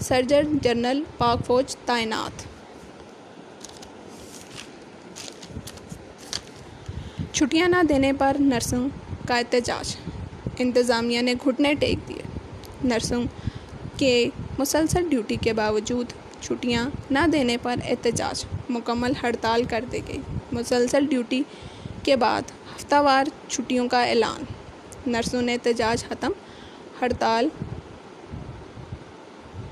[0.00, 2.42] سرجن جنرل پاک فوج تعینات۔
[7.32, 8.88] چھٹیاں نہ دینے پر نرسوں
[9.28, 9.96] کا احتجاج۔
[10.58, 12.22] انتظامیہ نے گھٹنے ٹیک دیے۔
[12.84, 13.22] نرسوں
[13.96, 14.28] کے
[14.58, 16.06] مسلسل ڈیوٹی کے باوجود
[16.40, 20.18] چھٹیاں نہ دینے پر احتجاج۔ مکمل ہڑتال کر دی گئی۔
[20.52, 21.42] مسلسل ڈیوٹی
[22.02, 22.42] کے بعد
[22.76, 24.44] ہفتہ وار چھٹیوں کا اعلان۔
[25.06, 26.32] نرسوں نے احتجاج ختم۔
[27.00, 27.48] ہڑتال۔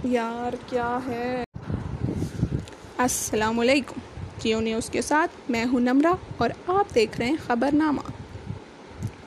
[0.04, 1.44] یار، کیا ہے؟
[2.98, 4.00] السلام علیکم۔
[4.38, 8.00] جیو نیوز کے ساتھ؟ میں ہوں نمرہ اور آپ دیکھ رہے ہیں خبر نامہ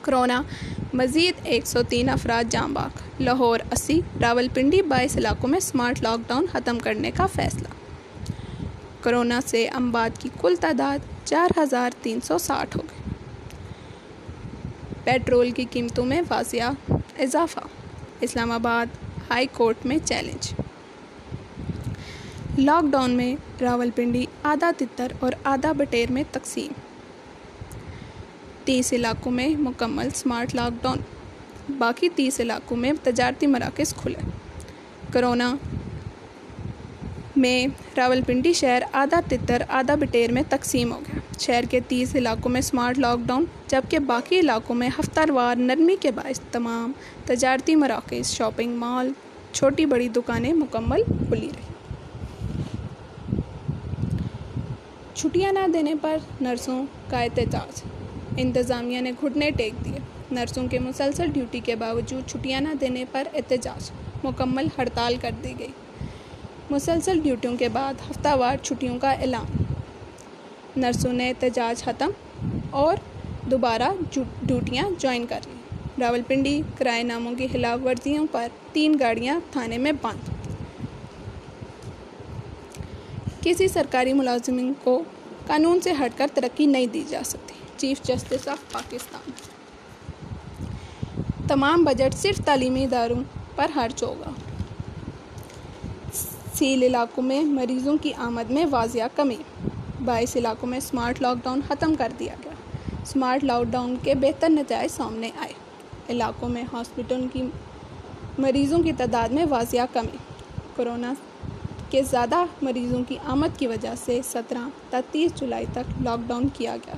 [0.02, 0.42] کرونا۔
[0.94, 2.88] مزید ایک سو تین افراد جام باغ۔
[3.20, 7.68] لاہور اسی راول پنڈی بائیس علاقوں میں سمارٹ لاک ڈاؤن ختم کرنے کا فیصلہ۔
[9.02, 13.10] کرونا سے امباد کی کل تعداد چار ہزار تین سو ساٹھ ہو گئی۔
[15.04, 16.70] پیٹرول کی قیمتوں میں واضح
[17.18, 17.60] اضافہ۔
[18.20, 18.86] اسلام آباد
[19.30, 20.54] ہائی کورٹ میں چیلنج۔
[22.58, 26.72] لاک ڈاؤن میں راول پنڈی آدھا تتر اور آدھا بٹیر میں تقسیم۔
[28.64, 30.98] تیس علاقوں میں مکمل سمارٹ لاک ڈاؤن۔
[31.78, 34.30] باقی تیس علاقوں میں تجارتی مراکز کھلے۔
[35.12, 35.54] کرونا
[37.42, 37.66] میں
[37.96, 42.50] راول پنڈی شہر آدھا تتر، آدھا بٹیر میں تقسیم ہو گیا۔ شہر کے تیس علاقوں
[42.50, 46.92] میں سمارٹ لاک ڈاؤن جبکہ باقی علاقوں میں ہفتہ وار نرمی کے باعث تمام
[47.26, 49.12] تجارتی مراکز شاپنگ مال
[49.52, 51.70] چھوٹی بڑی دکانیں مکمل کھلی رہی۔
[55.14, 57.82] چھٹیاں نہ دینے پر نرسوں کا احتجاج۔
[58.36, 59.98] انتظامیہ نے گھٹنے ٹیک دیے۔
[60.30, 63.90] نرسوں کے مسلسل ڈیوٹی کے باوجود چھٹیاں نہ دینے پر احتجاج۔
[64.24, 65.72] مکمل ہڑتال کر دی گئی۔
[66.72, 69.62] مسلسل ڈیوٹیوں کے بعد ہفتہ وار چھٹیوں کا اعلان۔
[70.76, 72.10] نرسوں نے احتجاج ختم
[72.70, 72.96] اور
[73.50, 73.88] دوبارہ
[74.42, 75.60] ڈیوٹیاں جوائن کر لی
[76.00, 80.30] راول پنڈی کرائے ناموں کی خلاف ورزیوں پر تین گاڑیاں تھانے میں بند۔
[83.40, 85.02] کسی سرکاری ملازمین کو
[85.46, 89.30] قانون سے ہٹ کر ترقی نہیں دی جا سکتی۔ Chief justice of Pakistan.
[91.48, 93.22] تمام بجٹ صرف تعلیمی اداروں
[93.56, 94.30] پر خرچ ہوگا۔
[96.54, 99.36] سیل علاقوں میں مریضوں کی آمد میں واضح کمی۔
[100.04, 102.52] بائیس علاقوں میں سمارٹ لاک ڈاؤن ختم کر دیا گیا۔
[103.04, 105.52] سمارٹ لاک ڈاؤن کے بہتر نتائج سامنے آئے۔
[106.08, 107.42] علاقوں میں ہاسپٹل کی
[108.38, 110.16] مریضوں کی تعداد میں واضح کمی۔
[110.76, 111.14] کرونا
[111.90, 116.48] کے زیادہ مریضوں کی آمد کی وجہ سے سترہ تا تیس جولائی تک لاک ڈاؤن
[116.48, 116.94] کیا گیا۔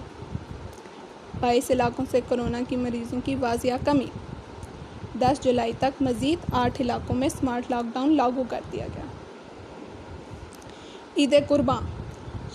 [1.40, 4.06] بائیس علاقوں سے کرونا کی مریضوں کی واضح کمی۔
[5.20, 9.03] دس جولائی تک مزید آٹھ علاقوں میں سمارٹ لاک ڈاؤن لاگو کر دیا گیا۔
[11.16, 11.84] عید قربان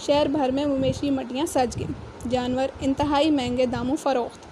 [0.06, 4.46] شہر بھر میں مویشی مٹیاں سج گئیں۔ جانور انتہائی مہنگے داموں فروخت۔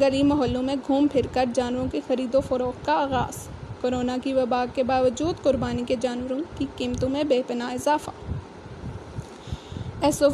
[0.00, 3.48] گلی محلوں میں گھوم پھر کر جانوروں کی خرید و فروخت کا آغاز۔
[3.80, 8.10] کرونا کی وبا کے باوجود قربانی کے جانوروں کی قیمتوں میں بے پناہ اضافہ۔
[10.00, 10.30] ایس او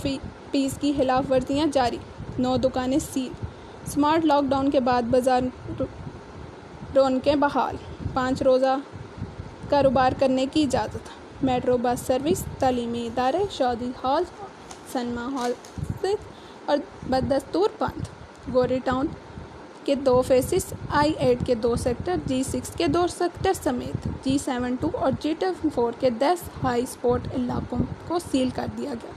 [0.50, 1.98] پیز کی خلاف ورزیاں جاری۔
[2.38, 3.32] نو دکانیں سیل۔
[3.86, 5.42] سمارٹ لاک ڈاؤن کے بعد بازار
[6.96, 7.76] رونقیں بحال۔
[8.14, 8.76] پانچ روزہ
[9.68, 14.24] کاروبار کرنے کی اجازت۔ میٹرو بس سروس، تعلیمی ادارے، شادی ہال
[14.92, 15.52] سنما ہال
[16.66, 16.78] اور
[17.10, 18.02] بدستور بند۔
[18.54, 19.06] گوری ٹاؤن
[19.84, 24.38] کے دو فیسز، آئی ایٹ کے دو سیکٹر جی سکس کے دو سیکٹر سمیت۔ جی
[24.44, 27.78] سیون ٹو اور جی ٹو فور کے دس ہائی اسپورٹ علاقوں
[28.08, 29.12] کو سیل کر دیا گیا۔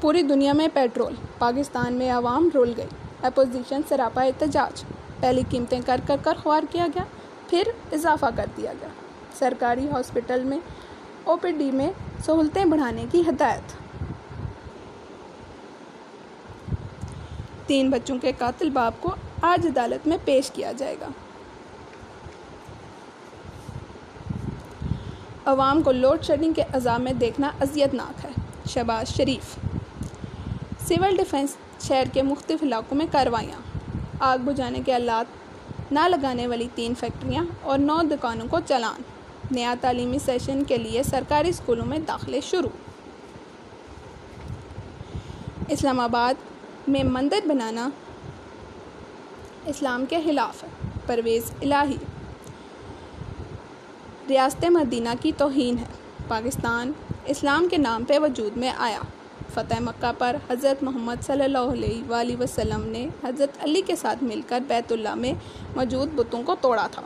[0.00, 2.86] پوری دنیا میں پیٹرول، پاکستان میں عوام رول گئی۔
[3.22, 4.84] اپوزیشن سراپا احتجاج۔
[5.20, 7.04] پہلی قیمتیں کر کر کر خوار کیا گیا،
[7.50, 7.62] پھر
[7.92, 8.88] اضافہ کر دیا گیا۔
[9.38, 10.58] سرکاری ہاسپٹل میں
[11.24, 11.90] او پی ڈی میں
[12.26, 13.72] سہولتیں بڑھانے کی ہدایت۔
[17.66, 21.08] تین بچوں کے قاتل باپ کو آج عدالت میں پیش کیا جائے گا۔
[25.44, 28.30] عوام کو لوڈ شیڈنگ کے عذاب میں دیکھنا اذیت ناک ہے۔
[28.68, 29.58] شہباز شریف۔
[30.88, 33.60] سول ڈیفنس شہر کے مختلف علاقوں میں کاروائیاں۔
[34.20, 39.15] آگ بجھانے کے آلات نہ لگانے والی تین فیکٹریاں اور نو دکانوں کو چلان۔
[39.50, 42.70] نیا تعلیمی سیشن کے لیے سرکاری اسکولوں میں داخلے شروع۔
[45.68, 46.34] اسلام آباد
[46.88, 47.88] میں مندر بنانا
[49.66, 50.68] اسلام کے خلاف ہے،
[51.06, 51.96] پرویز الہی۔
[54.28, 55.84] ریاست مدینہ کی توہین ہے۔
[56.28, 56.92] پاکستان
[57.24, 59.00] اسلام کے نام پہ وجود میں آیا۔
[59.54, 64.24] فتح مکہ پر حضرت محمد صلی اللہ علیہ وآلہ وسلم نے حضرت علی کے ساتھ
[64.24, 65.32] مل کر بیت اللہ میں
[65.76, 67.02] موجود بتوں کو توڑا تھا۔